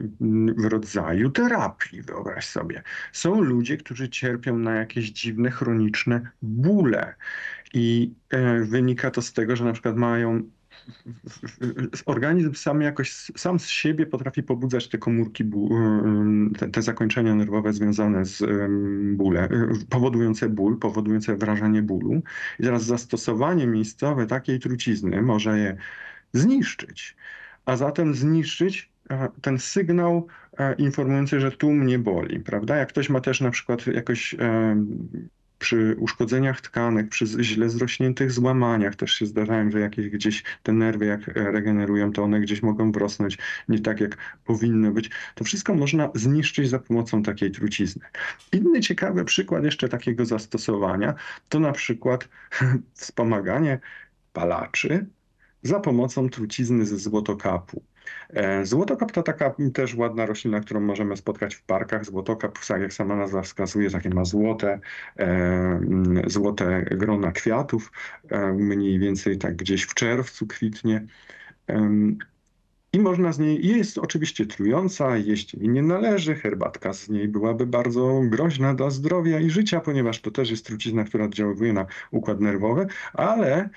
w 0.57 0.65
rodzaju 0.65 1.31
terapii, 1.31 2.03
wyobraź 2.03 2.47
sobie. 2.47 2.83
Są 3.13 3.41
ludzie, 3.41 3.77
którzy 3.77 4.09
cierpią 4.09 4.59
na 4.59 4.75
jakieś 4.75 5.11
dziwne, 5.11 5.51
chroniczne 5.51 6.31
bóle 6.43 7.15
i 7.75 8.13
e, 8.31 8.61
wynika 8.61 9.11
to 9.11 9.23
z 9.23 9.33
tego, 9.33 9.57
że 9.57 9.65
na 9.65 9.73
przykład 9.73 9.97
mają 9.97 10.43
organizm 12.07 12.55
sam 12.55 12.81
jakoś 12.81 13.13
sam 13.37 13.61
z 13.61 13.67
siebie 13.67 14.07
potrafi 14.07 14.43
pobudzać 14.43 14.89
te 14.89 14.99
komórki, 14.99 15.45
te, 16.59 16.69
te 16.69 16.83
zakończenia 16.83 17.35
nerwowe 17.35 17.73
związane 17.73 18.25
z 18.25 18.43
bólem, 19.17 19.49
powodujące 19.91 20.49
ból, 20.49 20.79
powodujące 20.79 21.37
wrażenie 21.37 21.83
bólu. 21.83 22.23
I 22.59 22.63
teraz 22.63 22.85
zastosowanie 22.85 23.67
miejscowe 23.67 24.27
takiej 24.27 24.59
trucizny 24.59 25.23
może 25.23 25.59
je 25.59 25.77
zniszczyć 26.33 27.17
a 27.67 27.77
zatem 27.77 28.15
zniszczyć 28.15 28.91
e, 29.11 29.29
ten 29.43 29.59
sygnał 29.59 30.27
e, 30.59 30.75
informujący, 30.75 31.41
że 31.41 31.53
tu 31.53 31.71
mnie 31.73 31.99
boli, 31.99 32.41
prawda? 32.41 32.77
Jak 32.77 32.89
ktoś 32.89 33.11
ma 33.11 33.21
też 33.21 33.41
na 33.41 33.51
przykład 33.51 33.87
jakoś 33.87 34.35
e, 34.35 34.77
przy 35.63 35.97
uszkodzeniach 35.99 36.61
tkanek, 36.61 37.09
przy 37.09 37.27
źle 37.27 37.71
zrośniętych 37.71 38.33
złamaniach 38.33 38.97
też 38.97 39.13
się 39.13 39.27
zdarzają, 39.27 39.71
że 39.71 39.81
jakieś 39.81 40.09
gdzieś 40.09 40.43
te 40.63 40.73
nerwy 40.73 41.07
jak 41.07 41.27
regenerują, 41.27 42.13
to 42.13 42.23
one 42.23 42.41
gdzieś 42.41 42.63
mogą 42.63 42.93
wrosnąć 42.93 43.39
nie 43.69 43.79
tak 43.79 44.01
jak 44.01 44.17
powinny 44.45 44.91
być. 44.91 45.11
To 45.35 45.45
wszystko 45.45 45.75
można 45.75 46.11
zniszczyć 46.15 46.69
za 46.69 46.79
pomocą 46.79 47.23
takiej 47.23 47.51
trucizny. 47.51 48.07
Inny 48.53 48.81
ciekawy 48.81 49.25
przykład 49.25 49.65
jeszcze 49.65 49.89
takiego 49.89 50.25
zastosowania 50.25 51.15
to 51.49 51.61
na 51.61 51.73
przykład 51.73 52.29
wspomaganie 52.95 53.81
palaczy 54.33 55.07
za 55.63 55.81
pomocą 55.81 56.29
trucizny 56.29 56.87
ze 56.87 56.99
złotokapu. 56.99 57.83
E, 58.31 58.67
złotokap 58.67 59.13
to 59.13 59.23
taka 59.23 59.55
też 59.75 59.95
ładna 59.95 60.27
roślina, 60.27 60.61
którą 60.61 60.81
możemy 60.81 61.17
spotkać 61.17 61.55
w 61.55 61.63
parkach. 61.63 62.05
Złotokap, 62.05 62.59
jak 62.81 62.93
sama 62.93 63.17
nazwa 63.17 63.43
wskazuje, 63.43 63.91
takie 63.91 64.11
ma 64.11 64.25
złote, 64.25 64.81
e, 65.19 65.81
złote 66.27 66.83
grona 66.83 67.33
kwiatów, 67.33 67.93
e, 68.31 68.53
mniej 68.53 68.99
więcej 68.99 69.39
tak 69.39 69.57
gdzieś 69.57 69.83
w 69.83 69.95
czerwcu 69.95 70.47
kwitnie. 70.47 71.07
I 72.93 72.99
można 72.99 73.33
z 73.33 73.39
niej, 73.39 73.67
jest 73.67 73.99
oczywiście 73.99 74.47
trująca, 74.47 75.17
jeść 75.17 75.55
jej 75.55 75.69
nie 75.69 75.83
należy, 75.83 76.35
herbatka 76.35 76.93
z 76.93 77.09
niej 77.09 77.29
byłaby 77.29 77.67
bardzo 77.67 78.21
groźna 78.25 78.75
dla 78.75 78.91
zdrowia 78.91 79.41
i 79.41 79.51
życia, 79.51 79.81
ponieważ 79.81 80.21
to 80.21 80.31
też 80.31 80.51
jest 80.51 80.67
trucizna, 80.67 81.05
która 81.05 81.25
oddziałuje 81.25 81.73
na 81.73 81.87
układ 82.11 82.41
nerwowy, 82.41 82.87
ale 83.13 83.69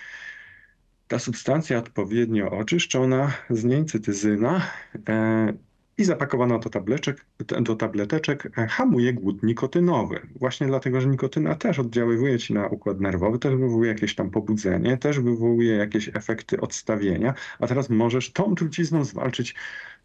ta 1.07 1.19
substancja 1.19 1.77
odpowiednio 1.77 2.51
oczyszczona, 2.51 3.33
z 3.49 3.63
niej 3.63 3.85
cytyzyna 3.85 4.61
e, 5.09 5.53
i 5.97 6.03
zapakowana 6.03 6.59
do, 6.59 6.69
tableczek, 6.69 7.25
do 7.61 7.75
tableteczek 7.75 8.51
e, 8.57 8.67
hamuje 8.67 9.13
głód 9.13 9.43
nikotynowy. 9.43 10.19
Właśnie 10.35 10.67
dlatego, 10.67 11.01
że 11.01 11.07
nikotyna 11.07 11.55
też 11.55 11.79
oddziaływuje 11.79 12.39
ci 12.39 12.53
na 12.53 12.67
układ 12.67 12.99
nerwowy, 12.99 13.39
też 13.39 13.55
wywołuje 13.55 13.89
jakieś 13.89 14.15
tam 14.15 14.29
pobudzenie, 14.29 14.97
też 14.97 15.19
wywołuje 15.19 15.75
jakieś 15.75 16.07
efekty 16.07 16.61
odstawienia, 16.61 17.33
a 17.59 17.67
teraz 17.67 17.89
możesz 17.89 18.31
tą 18.31 18.55
trucizną 18.55 19.03
zwalczyć 19.03 19.55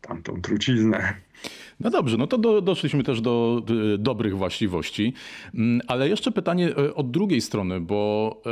tamtą 0.00 0.40
truciznę. 0.42 1.14
No 1.80 1.90
dobrze, 1.90 2.16
no 2.16 2.26
to 2.26 2.38
do, 2.38 2.60
doszliśmy 2.60 3.02
też 3.02 3.20
do 3.20 3.62
y, 3.94 3.98
dobrych 3.98 4.36
właściwości, 4.36 5.14
mm, 5.54 5.80
ale 5.86 6.08
jeszcze 6.08 6.32
pytanie 6.32 6.76
od 6.94 7.10
drugiej 7.10 7.40
strony, 7.40 7.80
bo 7.80 8.42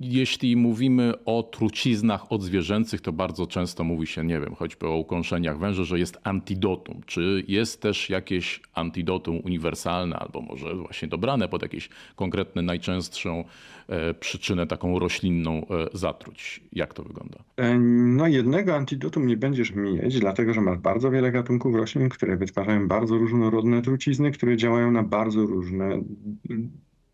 jeśli 0.00 0.56
mówimy 0.56 1.14
o 1.24 1.42
truciznach 1.42 2.32
odzwierzęcych, 2.32 3.00
to 3.00 3.12
bardzo 3.12 3.46
często 3.46 3.84
mówi 3.84 4.06
się, 4.06 4.24
nie 4.24 4.40
wiem, 4.40 4.54
choćby 4.54 4.86
o 4.86 4.96
ukąszeniach 4.96 5.58
węży, 5.58 5.84
że 5.84 5.98
jest 5.98 6.18
antidotum. 6.24 7.00
Czy 7.06 7.44
jest 7.48 7.82
też 7.82 8.10
jakieś 8.10 8.60
antidotum 8.74 9.40
uniwersalne, 9.44 10.16
albo 10.16 10.40
może 10.40 10.74
właśnie 10.74 11.08
dobrane 11.08 11.48
pod 11.48 11.62
jakieś 11.62 11.88
konkretne, 12.16 12.62
najczęstszą 12.62 13.44
e, 13.88 14.14
przyczynę 14.14 14.66
taką 14.66 14.98
roślinną 14.98 15.52
e, 15.52 15.64
zatruć? 15.92 16.60
Jak 16.72 16.94
to 16.94 17.02
wygląda? 17.02 17.38
E, 17.56 17.78
no 17.78 18.26
jednego 18.26 18.76
antidotum 18.76 19.26
nie 19.26 19.36
będziesz 19.36 19.74
mieć, 19.74 20.20
dlatego 20.20 20.54
że 20.54 20.60
masz 20.60 20.78
bardzo 20.78 21.10
wiele 21.10 21.32
gatunków 21.32 21.74
roślin, 21.74 22.08
które 22.08 22.36
wytwarzają 22.36 22.88
bardzo 22.88 23.18
różnorodne 23.18 23.82
trucizny, 23.82 24.30
które 24.30 24.56
działają 24.56 24.90
na 24.90 25.02
bardzo 25.02 25.40
różne 25.40 26.02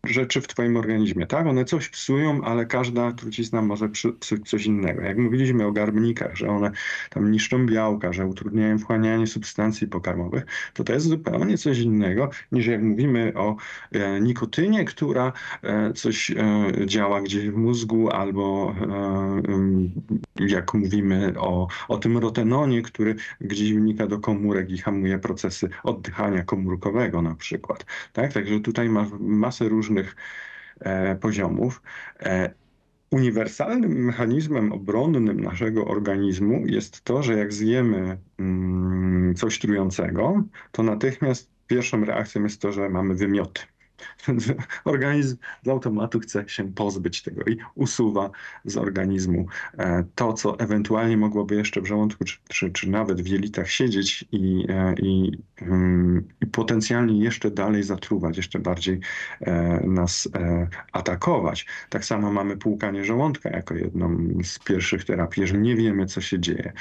rzeczy 0.09 0.41
w 0.41 0.47
twoim 0.47 0.77
organizmie, 0.77 1.27
tak? 1.27 1.47
One 1.47 1.65
coś 1.65 1.89
psują, 1.89 2.43
ale 2.43 2.65
każda 2.65 3.11
trucizna 3.11 3.61
może 3.61 3.89
psuć 3.89 4.49
coś 4.49 4.65
innego. 4.65 5.01
Jak 5.01 5.17
mówiliśmy 5.17 5.65
o 5.65 5.71
garbnikach, 5.71 6.35
że 6.35 6.47
one 6.47 6.71
tam 7.09 7.31
niszczą 7.31 7.65
białka, 7.65 8.13
że 8.13 8.25
utrudniają 8.25 8.79
wchłanianie 8.79 9.27
substancji 9.27 9.87
pokarmowych, 9.87 10.45
to 10.73 10.83
to 10.83 10.93
jest 10.93 11.05
zupełnie 11.05 11.57
coś 11.57 11.79
innego 11.79 12.29
niż 12.51 12.67
jak 12.67 12.81
mówimy 12.81 13.33
o 13.35 13.55
e, 13.91 14.21
nikotynie, 14.21 14.85
która 14.85 15.33
e, 15.63 15.93
coś 15.93 16.31
e, 16.31 16.35
działa 16.85 17.21
gdzieś 17.21 17.49
w 17.49 17.55
mózgu 17.55 18.09
albo 18.09 18.75
e, 18.81 19.41
jak 20.39 20.73
mówimy 20.73 21.33
o, 21.39 21.67
o 21.87 21.97
tym 21.97 22.17
rotenonie, 22.17 22.81
który 22.81 23.15
gdzieś 23.41 23.73
wnika 23.73 24.07
do 24.07 24.19
komórek 24.19 24.69
i 24.71 24.77
hamuje 24.77 25.19
procesy 25.19 25.69
oddychania 25.83 26.43
komórkowego 26.43 27.21
na 27.21 27.35
przykład. 27.35 27.85
Tak? 28.13 28.33
Także 28.33 28.59
tutaj 28.59 28.89
ma 28.89 29.07
masę 29.19 29.69
różnych 29.69 30.15
e, 30.79 31.15
poziomów. 31.15 31.81
E, 32.19 32.53
uniwersalnym 33.11 34.05
mechanizmem 34.05 34.71
obronnym 34.71 35.41
naszego 35.41 35.85
organizmu 35.85 36.67
jest 36.67 37.01
to, 37.03 37.23
że 37.23 37.37
jak 37.37 37.53
zjemy 37.53 38.17
mm, 38.39 39.35
coś 39.35 39.59
trującego, 39.59 40.43
to 40.71 40.83
natychmiast 40.83 41.51
pierwszą 41.67 42.05
reakcją 42.05 42.43
jest 42.43 42.61
to, 42.61 42.71
że 42.71 42.89
mamy 42.89 43.15
wymioty. 43.15 43.61
Organizm 44.85 45.37
z 45.63 45.67
automatu 45.67 46.19
chce 46.19 46.43
się 46.47 46.73
pozbyć 46.73 47.21
tego 47.21 47.41
i 47.41 47.57
usuwa 47.75 48.29
z 48.65 48.77
organizmu 48.77 49.45
e, 49.77 50.03
to, 50.15 50.33
co 50.33 50.59
ewentualnie 50.59 51.17
mogłoby 51.17 51.55
jeszcze 51.55 51.81
w 51.81 51.85
żołądku 51.85 52.23
czy, 52.23 52.37
czy, 52.47 52.71
czy 52.71 52.89
nawet 52.89 53.21
w 53.21 53.27
jelitach 53.27 53.69
siedzieć 53.69 54.25
i, 54.31 54.65
e, 54.69 54.95
i, 55.01 55.31
mm, 55.61 56.27
i 56.41 56.47
potencjalnie 56.47 57.23
jeszcze 57.23 57.51
dalej 57.51 57.83
zatruwać, 57.83 58.37
jeszcze 58.37 58.59
bardziej 58.59 58.99
e, 59.41 59.83
nas 59.87 60.29
atakować. 60.91 61.65
Tak 61.89 62.05
samo 62.05 62.31
mamy 62.31 62.57
płukanie 62.57 63.05
żołądka 63.05 63.49
jako 63.49 63.75
jedną 63.75 64.27
z 64.43 64.59
pierwszych 64.59 65.05
terapii, 65.05 65.41
jeżeli 65.41 65.59
nie 65.59 65.75
wiemy, 65.75 66.05
co 66.05 66.21
się 66.21 66.39
dzieje. 66.39 66.73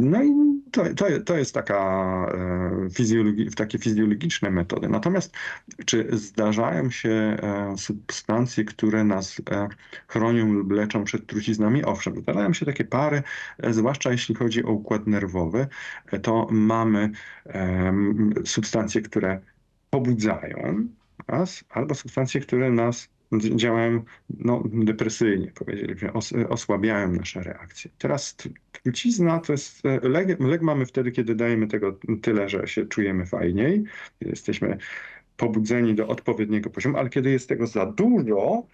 No 0.00 0.22
i 0.22 0.59
to, 0.72 0.94
to, 0.94 1.06
to 1.24 1.36
jest 1.36 1.54
taka 1.54 2.26
fizjologi 2.94 3.50
takie 3.50 3.78
fizjologiczne 3.78 4.50
metody. 4.50 4.88
Natomiast 4.88 5.36
czy 5.86 6.08
zdarzają 6.12 6.90
się 6.90 7.10
e, 7.10 7.74
substancje, 7.78 8.64
które 8.64 9.04
nas 9.04 9.42
e, 9.50 9.68
chronią 10.08 10.52
lub 10.52 10.72
leczą 10.72 11.04
przed 11.04 11.26
truciznami. 11.26 11.84
Owszem, 11.84 12.20
zdarzają 12.22 12.52
się 12.52 12.66
takie 12.66 12.84
pary, 12.84 13.22
e, 13.58 13.72
zwłaszcza 13.72 14.12
jeśli 14.12 14.34
chodzi 14.34 14.64
o 14.64 14.70
układ 14.70 15.06
nerwowy, 15.06 15.66
to 16.22 16.48
mamy 16.50 17.10
substancje, 18.44 19.02
które 19.02 19.40
pobudzają 19.90 20.88
nas, 21.28 21.64
albo 21.70 21.94
substancje, 21.94 22.40
które 22.40 22.70
nas 22.70 23.08
działają 23.56 24.04
no, 24.30 24.62
depresyjnie, 24.66 25.52
powiedzieliśmy, 25.54 26.12
os, 26.12 26.32
osłabiają 26.48 27.12
nasze 27.12 27.42
reakcje. 27.42 27.90
Teraz 27.98 28.36
trucizna 28.82 29.38
to 29.38 29.52
jest, 29.52 29.82
lek, 30.02 30.40
lek 30.40 30.62
mamy 30.62 30.86
wtedy, 30.86 31.12
kiedy 31.12 31.34
dajemy 31.34 31.66
tego 31.66 31.98
tyle, 32.22 32.48
że 32.48 32.66
się 32.66 32.86
czujemy 32.86 33.26
fajniej, 33.26 33.84
jesteśmy 34.20 34.78
pobudzeni 35.36 35.94
do 35.94 36.08
odpowiedniego 36.08 36.70
poziomu, 36.70 36.98
ale 36.98 37.10
kiedy 37.10 37.30
jest 37.30 37.48
tego 37.48 37.66
za 37.66 37.86
dużo, 37.86 38.66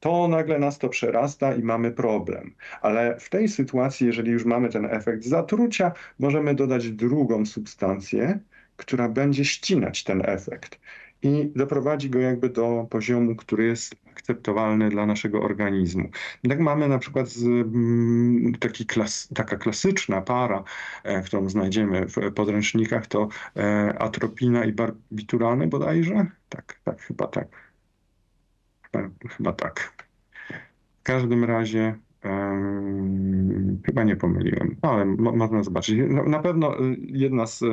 to 0.00 0.28
nagle 0.28 0.58
nas 0.58 0.78
to 0.78 0.88
przerasta 0.88 1.54
i 1.54 1.62
mamy 1.62 1.90
problem. 1.90 2.54
Ale 2.82 3.20
w 3.20 3.30
tej 3.30 3.48
sytuacji, 3.48 4.06
jeżeli 4.06 4.30
już 4.30 4.44
mamy 4.44 4.68
ten 4.68 4.84
efekt 4.84 5.24
zatrucia, 5.24 5.92
możemy 6.18 6.54
dodać 6.54 6.90
drugą 6.90 7.46
substancję, 7.46 8.38
która 8.76 9.08
będzie 9.08 9.44
ścinać 9.44 10.04
ten 10.04 10.22
efekt 10.24 10.80
i 11.24 11.52
doprowadzi 11.56 12.10
go 12.10 12.18
jakby 12.18 12.48
do 12.48 12.86
poziomu, 12.90 13.36
który 13.36 13.64
jest 13.64 13.94
akceptowalny 14.10 14.88
dla 14.88 15.06
naszego 15.06 15.42
organizmu. 15.42 16.08
Tak 16.48 16.60
mamy 16.60 16.88
na 16.88 16.98
przykład 16.98 17.28
mm, 17.42 18.54
taki 18.54 18.86
klas, 18.86 19.28
taka 19.34 19.56
klasyczna 19.56 20.20
para, 20.20 20.64
e, 21.04 21.22
którą 21.22 21.48
znajdziemy 21.48 22.06
w 22.06 22.32
podręcznikach, 22.34 23.06
to 23.06 23.28
e, 23.56 23.94
atropina 23.98 24.64
i 24.64 24.72
barbiturany 24.72 25.66
bodajże? 25.66 26.26
Tak, 26.48 26.80
tak, 26.84 27.00
chyba 27.00 27.26
tak. 27.26 27.48
Chyba, 28.82 29.10
chyba 29.28 29.52
tak. 29.52 30.04
W 31.00 31.02
każdym 31.02 31.44
razie 31.44 31.98
Chyba 33.86 34.04
nie 34.04 34.16
pomyliłem, 34.16 34.76
ale 34.82 35.04
mo 35.04 35.32
można 35.32 35.62
zobaczyć. 35.62 35.98
Na 36.26 36.38
pewno 36.38 36.80
y, 36.80 36.96
jedna 36.98 37.46
z 37.46 37.62
y, 37.62 37.66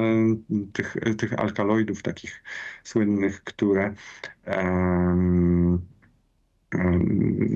tych, 0.74 0.98
tych 1.18 1.40
alkaloidów 1.40 2.02
takich 2.02 2.44
słynnych, 2.84 3.44
które 3.44 3.94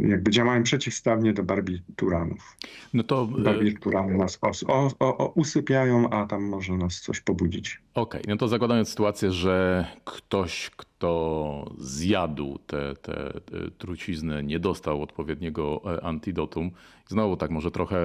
jakby 0.08 0.32
działają 0.32 0.64
przeciwstawnie 0.64 1.34
do 1.34 1.44
barbituranów. 1.44 2.58
No 2.94 3.04
to... 3.04 3.26
Barbiturany 3.26 4.18
nas 4.18 4.40
os, 4.42 4.66
o, 4.68 4.92
o, 5.00 5.32
usypiają, 5.36 6.10
a 6.10 6.26
tam 6.26 6.44
może 6.44 6.74
nas 6.74 7.02
coś 7.02 7.22
pobudzić. 7.22 7.82
Okej, 7.94 8.22
okay, 8.22 8.34
no 8.34 8.38
to 8.38 8.48
zakładając 8.48 8.90
sytuację, 8.90 9.32
że 9.32 9.86
ktoś, 10.06 10.70
kto 10.78 11.72
zjadł 11.78 12.60
te, 12.68 12.96
te, 12.96 13.34
te 13.46 13.72
trucizny, 13.78 14.44
nie 14.44 14.60
dostał 14.60 15.02
odpowiedniego 15.02 15.82
e, 15.86 16.04
antidotum, 16.04 16.72
znowu 17.08 17.38
tak 17.38 17.52
może 17.52 17.72
trochę 17.72 17.98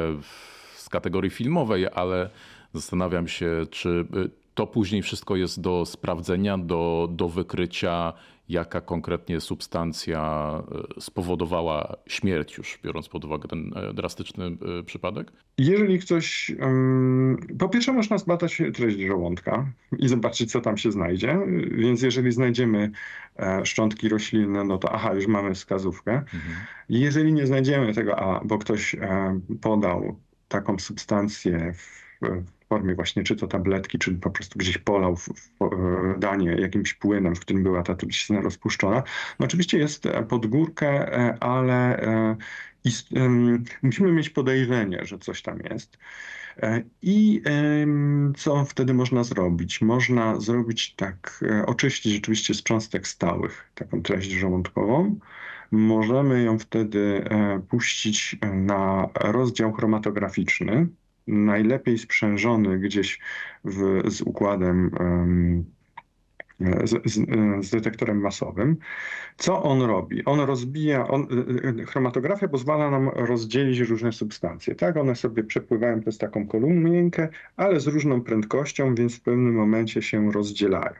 z 0.76 0.88
kategorii 0.88 1.30
filmowej, 1.30 1.86
ale 1.94 2.30
zastanawiam 2.74 3.28
się, 3.28 3.66
czy 3.70 4.06
e, 4.26 4.28
to 4.54 4.66
później 4.66 5.02
wszystko 5.02 5.36
jest 5.36 5.60
do 5.60 5.86
sprawdzenia, 5.86 6.58
do, 6.58 7.08
do 7.10 7.28
wykrycia, 7.28 8.12
jaka 8.50 8.80
konkretnie 8.80 9.40
substancja 9.40 10.52
e, 10.96 11.00
spowodowała 11.00 11.96
śmierć, 12.06 12.58
już 12.58 12.78
biorąc 12.84 13.08
pod 13.08 13.24
uwagę 13.24 13.48
ten 13.48 13.72
e, 13.76 13.94
drastyczny 13.94 14.44
e, 14.44 14.82
przypadek? 14.82 15.32
Jeżeli 15.58 15.98
ktoś. 15.98 16.52
Po 17.58 17.68
pierwsze, 17.68 17.92
można 17.92 18.18
zbadać 18.18 18.62
treść 18.74 18.98
żołądka 18.98 19.66
i 19.98 20.08
zobaczyć, 20.08 20.52
co 20.52 20.60
tam 20.60 20.76
się 20.76 20.92
znajdzie. 20.92 21.38
Więc 21.70 22.02
jeżeli 22.02 22.32
znajdziemy 22.32 22.90
szczątki 23.64 24.08
roślinne, 24.08 24.64
no 24.64 24.78
to 24.78 24.92
aha, 24.92 25.14
już 25.14 25.26
mamy 25.26 25.54
wskazówkę. 25.54 26.12
Mhm. 26.12 26.42
Jeżeli 26.88 27.32
nie 27.32 27.46
znajdziemy 27.46 27.94
tego, 27.94 28.18
a 28.18 28.44
bo 28.44 28.58
ktoś 28.58 28.96
podał 29.60 30.16
taką 30.48 30.78
substancję 30.78 31.72
w 31.72 32.20
formie 32.70 32.94
właśnie 32.94 33.22
czy 33.22 33.36
to 33.36 33.46
tabletki, 33.46 33.98
czy 33.98 34.14
po 34.14 34.30
prostu 34.30 34.58
gdzieś 34.58 34.78
polał 34.78 35.16
w, 35.16 35.28
w, 35.28 35.62
e, 35.62 36.18
danie 36.18 36.50
jakimś 36.50 36.94
płynem, 36.94 37.34
w 37.36 37.40
którym 37.40 37.62
była 37.62 37.82
ta 37.82 37.94
trucizna 37.94 38.40
rozpuszczona. 38.40 39.02
No 39.38 39.46
oczywiście 39.46 39.78
jest 39.78 40.06
e, 40.06 40.22
pod 40.22 40.46
górkę, 40.46 40.88
e, 40.88 41.38
ale 41.40 41.80
musimy 43.82 44.12
mieć 44.12 44.30
podejrzenie, 44.30 45.04
że 45.04 45.18
coś 45.18 45.42
tam 45.42 45.58
jest. 45.70 45.98
I 47.02 47.42
co 48.36 48.64
wtedy 48.64 48.94
można 48.94 49.24
zrobić? 49.24 49.80
Można 49.80 50.40
zrobić 50.40 50.94
tak, 50.94 51.44
oczyścić 51.66 52.12
rzeczywiście 52.12 52.54
z 52.54 52.62
cząstek 52.62 53.08
stałych 53.08 53.70
taką 53.74 54.02
treść 54.02 54.30
żołądkową. 54.30 55.18
Możemy 55.70 56.42
ją 56.42 56.58
wtedy 56.58 57.24
puścić 57.68 58.36
na 58.54 59.08
rozdział 59.14 59.72
chromatograficzny, 59.72 60.88
najlepiej 61.30 61.98
sprzężony 61.98 62.78
gdzieś 62.78 63.18
w, 63.64 64.02
z 64.10 64.20
układem 64.22 64.90
z, 66.84 67.12
z, 67.12 67.26
z, 67.66 67.70
detektorem 67.70 68.20
masowym. 68.20 68.76
Co 69.36 69.62
on 69.62 69.82
robi? 69.82 70.24
On 70.24 70.40
rozbija, 70.40 71.08
on, 71.08 71.26
y, 71.80 71.86
chromatografia 71.86 72.48
pozwala 72.48 72.90
nam 72.90 73.08
rozdzielić 73.08 73.78
różne 73.78 74.12
substancje. 74.12 74.74
Tak, 74.74 74.96
one 74.96 75.16
sobie 75.16 75.44
przepływają 75.44 76.00
przez 76.00 76.18
taką 76.18 76.46
kolumnienkę, 76.46 77.28
ale 77.56 77.80
z 77.80 77.86
różną 77.86 78.20
prędkością, 78.20 78.94
więc 78.94 79.16
w 79.16 79.20
pewnym 79.20 79.54
momencie 79.54 80.02
się 80.02 80.32
rozdzielają. 80.32 80.94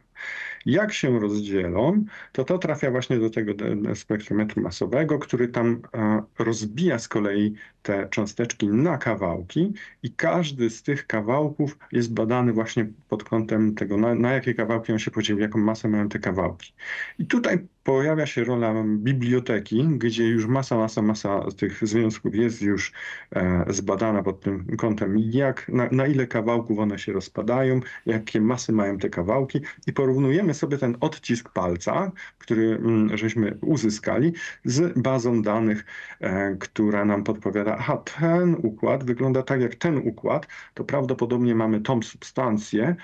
Jak 0.66 0.92
się 0.92 1.20
rozdzielą, 1.20 2.05
to 2.33 2.44
to 2.44 2.59
trafia 2.59 2.90
właśnie 2.90 3.18
do 3.18 3.31
tego 3.31 3.53
spektrometru 3.94 4.62
masowego, 4.62 5.18
który 5.18 5.49
tam 5.49 5.83
e, 5.94 6.23
rozbija 6.38 6.99
z 6.99 7.09
kolei 7.09 7.55
te 7.83 8.09
cząsteczki 8.09 8.68
na 8.68 8.99
kawałki 8.99 9.73
i 10.03 10.11
każdy 10.11 10.70
z 10.70 10.83
tych 10.83 11.07
kawałków 11.07 11.79
jest 11.92 12.14
badany 12.14 12.53
właśnie 12.53 12.92
pod 13.09 13.25
kątem 13.25 13.75
tego, 13.75 13.96
na, 13.96 14.14
na 14.14 14.33
jakie 14.33 14.55
kawałki 14.55 14.92
on 14.92 14.99
się 14.99 15.11
podzielił, 15.11 15.42
jaką 15.42 15.59
masę 15.59 15.88
mają 15.88 16.09
te 16.09 16.18
kawałki. 16.18 16.73
I 17.18 17.27
tutaj 17.27 17.66
pojawia 17.90 18.26
się 18.26 18.44
rola 18.44 18.74
biblioteki, 18.85 19.88
gdzie 19.88 20.29
już 20.29 20.46
masa, 20.46 20.76
masa, 20.76 21.03
masa 21.03 21.40
tych 21.57 21.88
związków 21.88 22.35
jest 22.35 22.62
już 22.62 22.92
e, 23.33 23.64
zbadana 23.68 24.22
pod 24.22 24.40
tym 24.40 24.76
kątem, 24.76 25.18
jak, 25.18 25.68
na, 25.68 25.88
na, 25.92 26.07
ile 26.07 26.26
kawałków 26.26 26.79
one 26.79 26.98
się 26.98 27.12
rozpadają, 27.12 27.81
jakie 28.07 28.40
masy 28.40 28.72
mają 28.72 28.98
te 28.98 29.11
kawałki 29.11 29.61
i 29.87 29.92
porównujemy 29.92 30.55
sobie 30.55 30.79
ten 30.79 30.96
odcisk 31.00 31.53
palca, 31.53 32.12
który 32.38 32.62
mm, 32.62 33.16
żeśmy 33.16 33.59
uzyskali 33.61 34.33
z 34.64 34.98
bazą 34.98 35.42
danych, 35.42 35.85
e, 36.20 36.57
która 36.57 37.05
nam 37.05 37.24
podpowiada, 37.24 37.76
aha, 37.79 38.03
ten 38.18 38.55
układ 38.62 39.05
wygląda 39.05 39.42
tak 39.42 39.61
jak 39.61 39.74
ten 39.74 39.98
układ, 39.98 40.46
to 40.74 40.85
prawdopodobnie 40.85 41.55
mamy 41.55 41.81
tą 41.81 42.03
substancję 42.03 42.96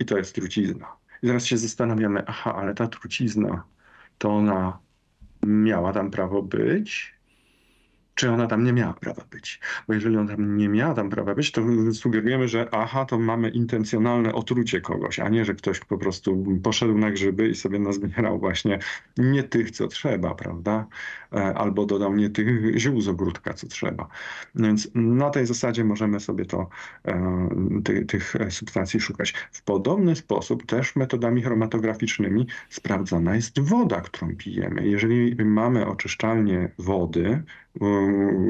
i 0.00 0.04
to 0.04 0.18
jest 0.18 0.34
trucizna. 0.34 0.96
I 1.22 1.26
teraz 1.26 1.44
się 1.44 1.56
zastanawiamy, 1.58 2.22
aha, 2.26 2.54
ale 2.54 2.74
ta 2.74 2.86
trucizna 2.86 3.75
to 4.18 4.30
ona 4.30 4.78
miała 5.42 5.92
tam 5.92 6.10
prawo 6.10 6.42
być, 6.42 7.15
czy 8.16 8.30
ona 8.30 8.46
tam 8.46 8.64
nie 8.64 8.72
miała 8.72 8.92
prawa 8.92 9.22
być. 9.30 9.60
Bo 9.88 9.94
jeżeli 9.94 10.16
ona 10.16 10.28
tam 10.28 10.56
nie 10.56 10.68
miała 10.68 10.94
tam 10.94 11.10
prawa 11.10 11.34
być, 11.34 11.52
to 11.52 11.62
sugerujemy, 11.92 12.48
że 12.48 12.68
aha, 12.72 13.04
to 13.04 13.18
mamy 13.18 13.48
intencjonalne 13.48 14.32
otrucie 14.32 14.80
kogoś, 14.80 15.20
a 15.20 15.28
nie, 15.28 15.44
że 15.44 15.54
ktoś 15.54 15.80
po 15.80 15.98
prostu 15.98 16.44
poszedł 16.62 16.98
na 16.98 17.10
grzyby 17.10 17.48
i 17.48 17.54
sobie 17.54 17.78
nazbierał 17.78 18.38
właśnie 18.38 18.78
nie 19.16 19.42
tych, 19.42 19.70
co 19.70 19.88
trzeba, 19.88 20.34
prawda? 20.34 20.86
E, 21.32 21.54
albo 21.54 21.86
dodał 21.86 22.16
nie 22.16 22.30
tych 22.30 22.78
ziół 22.78 23.00
z 23.00 23.08
ogródka, 23.08 23.54
co 23.54 23.66
trzeba. 23.66 24.08
Więc 24.54 24.90
na 24.94 25.30
tej 25.30 25.46
zasadzie 25.46 25.84
możemy 25.84 26.20
sobie 26.20 26.44
to, 26.44 26.68
e, 27.04 27.48
ty, 27.84 28.04
tych 28.04 28.34
substancji 28.50 29.00
szukać. 29.00 29.34
W 29.52 29.62
podobny 29.62 30.16
sposób 30.16 30.66
też 30.66 30.96
metodami 30.96 31.42
chromatograficznymi 31.42 32.46
sprawdzana 32.70 33.34
jest 33.34 33.60
woda, 33.60 34.00
którą 34.00 34.36
pijemy. 34.36 34.88
Jeżeli 34.88 35.44
mamy 35.44 35.86
oczyszczalnię 35.86 36.70
wody, 36.78 37.42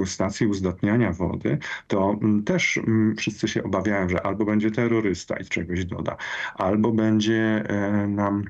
stacji 0.06 0.46
uzdatniania 0.46 1.12
wody, 1.12 1.58
to 1.86 2.18
mm, 2.22 2.44
też 2.44 2.78
mm, 2.78 3.16
wszyscy 3.16 3.48
się 3.48 3.62
obawiają, 3.62 4.08
że 4.08 4.26
albo 4.26 4.44
będzie 4.44 4.70
terrorysta 4.70 5.36
i 5.36 5.44
czegoś 5.44 5.84
doda, 5.84 6.16
albo 6.54 6.92
będzie 6.92 7.64
e, 7.68 8.06
nam 8.08 8.44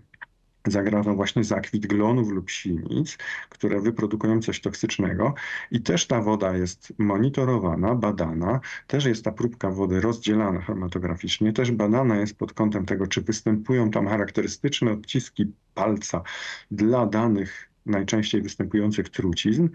zagrażał 0.70 1.16
właśnie 1.16 1.44
zakwit 1.44 1.86
glonów 1.86 2.28
lub 2.28 2.50
sinic, 2.50 3.18
które 3.48 3.80
wyprodukują 3.80 4.42
coś 4.42 4.60
toksycznego. 4.60 5.34
I 5.70 5.82
też 5.82 6.06
ta 6.06 6.22
woda 6.22 6.56
jest 6.56 6.92
monitorowana, 6.98 7.94
badana, 7.94 8.60
też 8.86 9.04
jest 9.04 9.24
ta 9.24 9.32
próbka 9.32 9.70
wody 9.70 10.00
rozdzielana 10.00 10.60
chromatograficznie, 10.60 11.52
też 11.52 11.72
badana 11.72 12.16
jest 12.16 12.38
pod 12.38 12.52
kątem 12.52 12.86
tego, 12.86 13.06
czy 13.06 13.20
występują 13.22 13.90
tam 13.90 14.08
charakterystyczne 14.08 14.92
odciski 14.92 15.52
palca 15.74 16.22
dla 16.70 17.06
danych 17.06 17.70
najczęściej 17.86 18.42
występujących 18.42 19.08
trucizn 19.08 19.68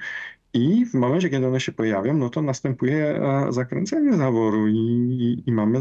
i 0.53 0.85
w 0.85 0.93
momencie, 0.93 1.29
kiedy 1.29 1.47
one 1.47 1.59
się 1.59 1.71
pojawią, 1.71 2.13
no 2.13 2.29
to 2.29 2.41
następuje 2.41 3.05
e, 3.05 3.45
zakręcenie 3.49 4.17
zaworu 4.17 4.67
i, 4.67 4.77
i, 4.77 5.49
i 5.49 5.51
mamy 5.51 5.79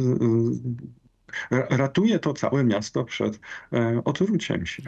ratuje 1.50 2.18
to 2.18 2.32
całe 2.32 2.64
miasto 2.64 3.04
przed 3.04 3.40
e, 3.72 4.02
otruciem 4.04 4.66
się. 4.66 4.82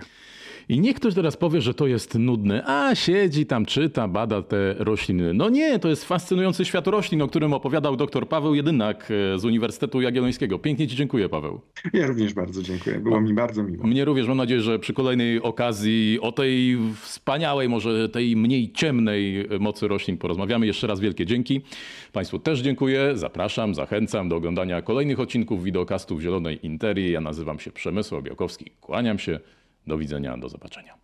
I 0.68 0.80
niech 0.80 0.96
ktoś 0.96 1.14
teraz 1.14 1.36
powie, 1.36 1.60
że 1.60 1.74
to 1.74 1.86
jest 1.86 2.18
nudne. 2.18 2.64
A 2.66 2.94
siedzi 2.94 3.46
tam, 3.46 3.66
czyta, 3.66 4.08
bada 4.08 4.42
te 4.42 4.74
rośliny. 4.78 5.34
No 5.34 5.48
nie, 5.48 5.78
to 5.78 5.88
jest 5.88 6.04
fascynujący 6.04 6.64
świat 6.64 6.86
roślin, 6.86 7.22
o 7.22 7.28
którym 7.28 7.52
opowiadał 7.52 7.96
dr 7.96 8.28
Paweł 8.28 8.54
Jedynak 8.54 9.08
e, 9.34 9.38
z 9.38 9.44
Uniwersytetu 9.44 10.00
Jagiellońskiego. 10.00 10.58
Pięknie 10.58 10.88
Ci 10.88 10.96
dziękuję, 10.96 11.28
Paweł. 11.28 11.60
Ja 11.92 12.06
również 12.06 12.34
bardzo 12.34 12.62
dziękuję. 12.62 12.98
Było 12.98 13.20
mi 13.20 13.34
bardzo 13.34 13.62
miło. 13.62 13.86
Mnie 13.86 14.04
również. 14.04 14.28
Mam 14.28 14.36
nadzieję, 14.36 14.60
że 14.60 14.78
przy 14.78 14.92
kolejnej 14.92 15.42
okazji 15.42 16.18
o 16.20 16.32
tej 16.32 16.78
wspaniałej, 17.00 17.68
może 17.68 18.08
tej 18.08 18.36
mniej 18.36 18.72
ciemnej 18.72 19.48
mocy 19.60 19.88
roślin 19.88 20.18
porozmawiamy. 20.18 20.66
Jeszcze 20.66 20.86
raz 20.86 21.00
wielkie 21.00 21.26
dzięki. 21.26 21.60
Państwu 22.12 22.38
też 22.38 22.60
dziękuję. 22.60 23.12
Zapraszam, 23.14 23.74
zachęcam 23.74 24.28
do 24.28 24.36
oglądania 24.36 24.82
kolejnych 24.82 25.20
odcinków 25.20 25.64
wideokastów 25.64 26.20
Zielonej 26.20 26.66
Interii. 26.66 27.12
Ja 27.12 27.20
nazywam 27.20 27.58
się 27.58 27.70
Przemysław 27.70 28.22
Białkowski. 28.22 28.70
Kłaniam 28.80 29.18
się. 29.18 29.40
Do 29.86 29.98
widzenia, 29.98 30.38
do 30.38 30.48
zobaczenia. 30.48 30.94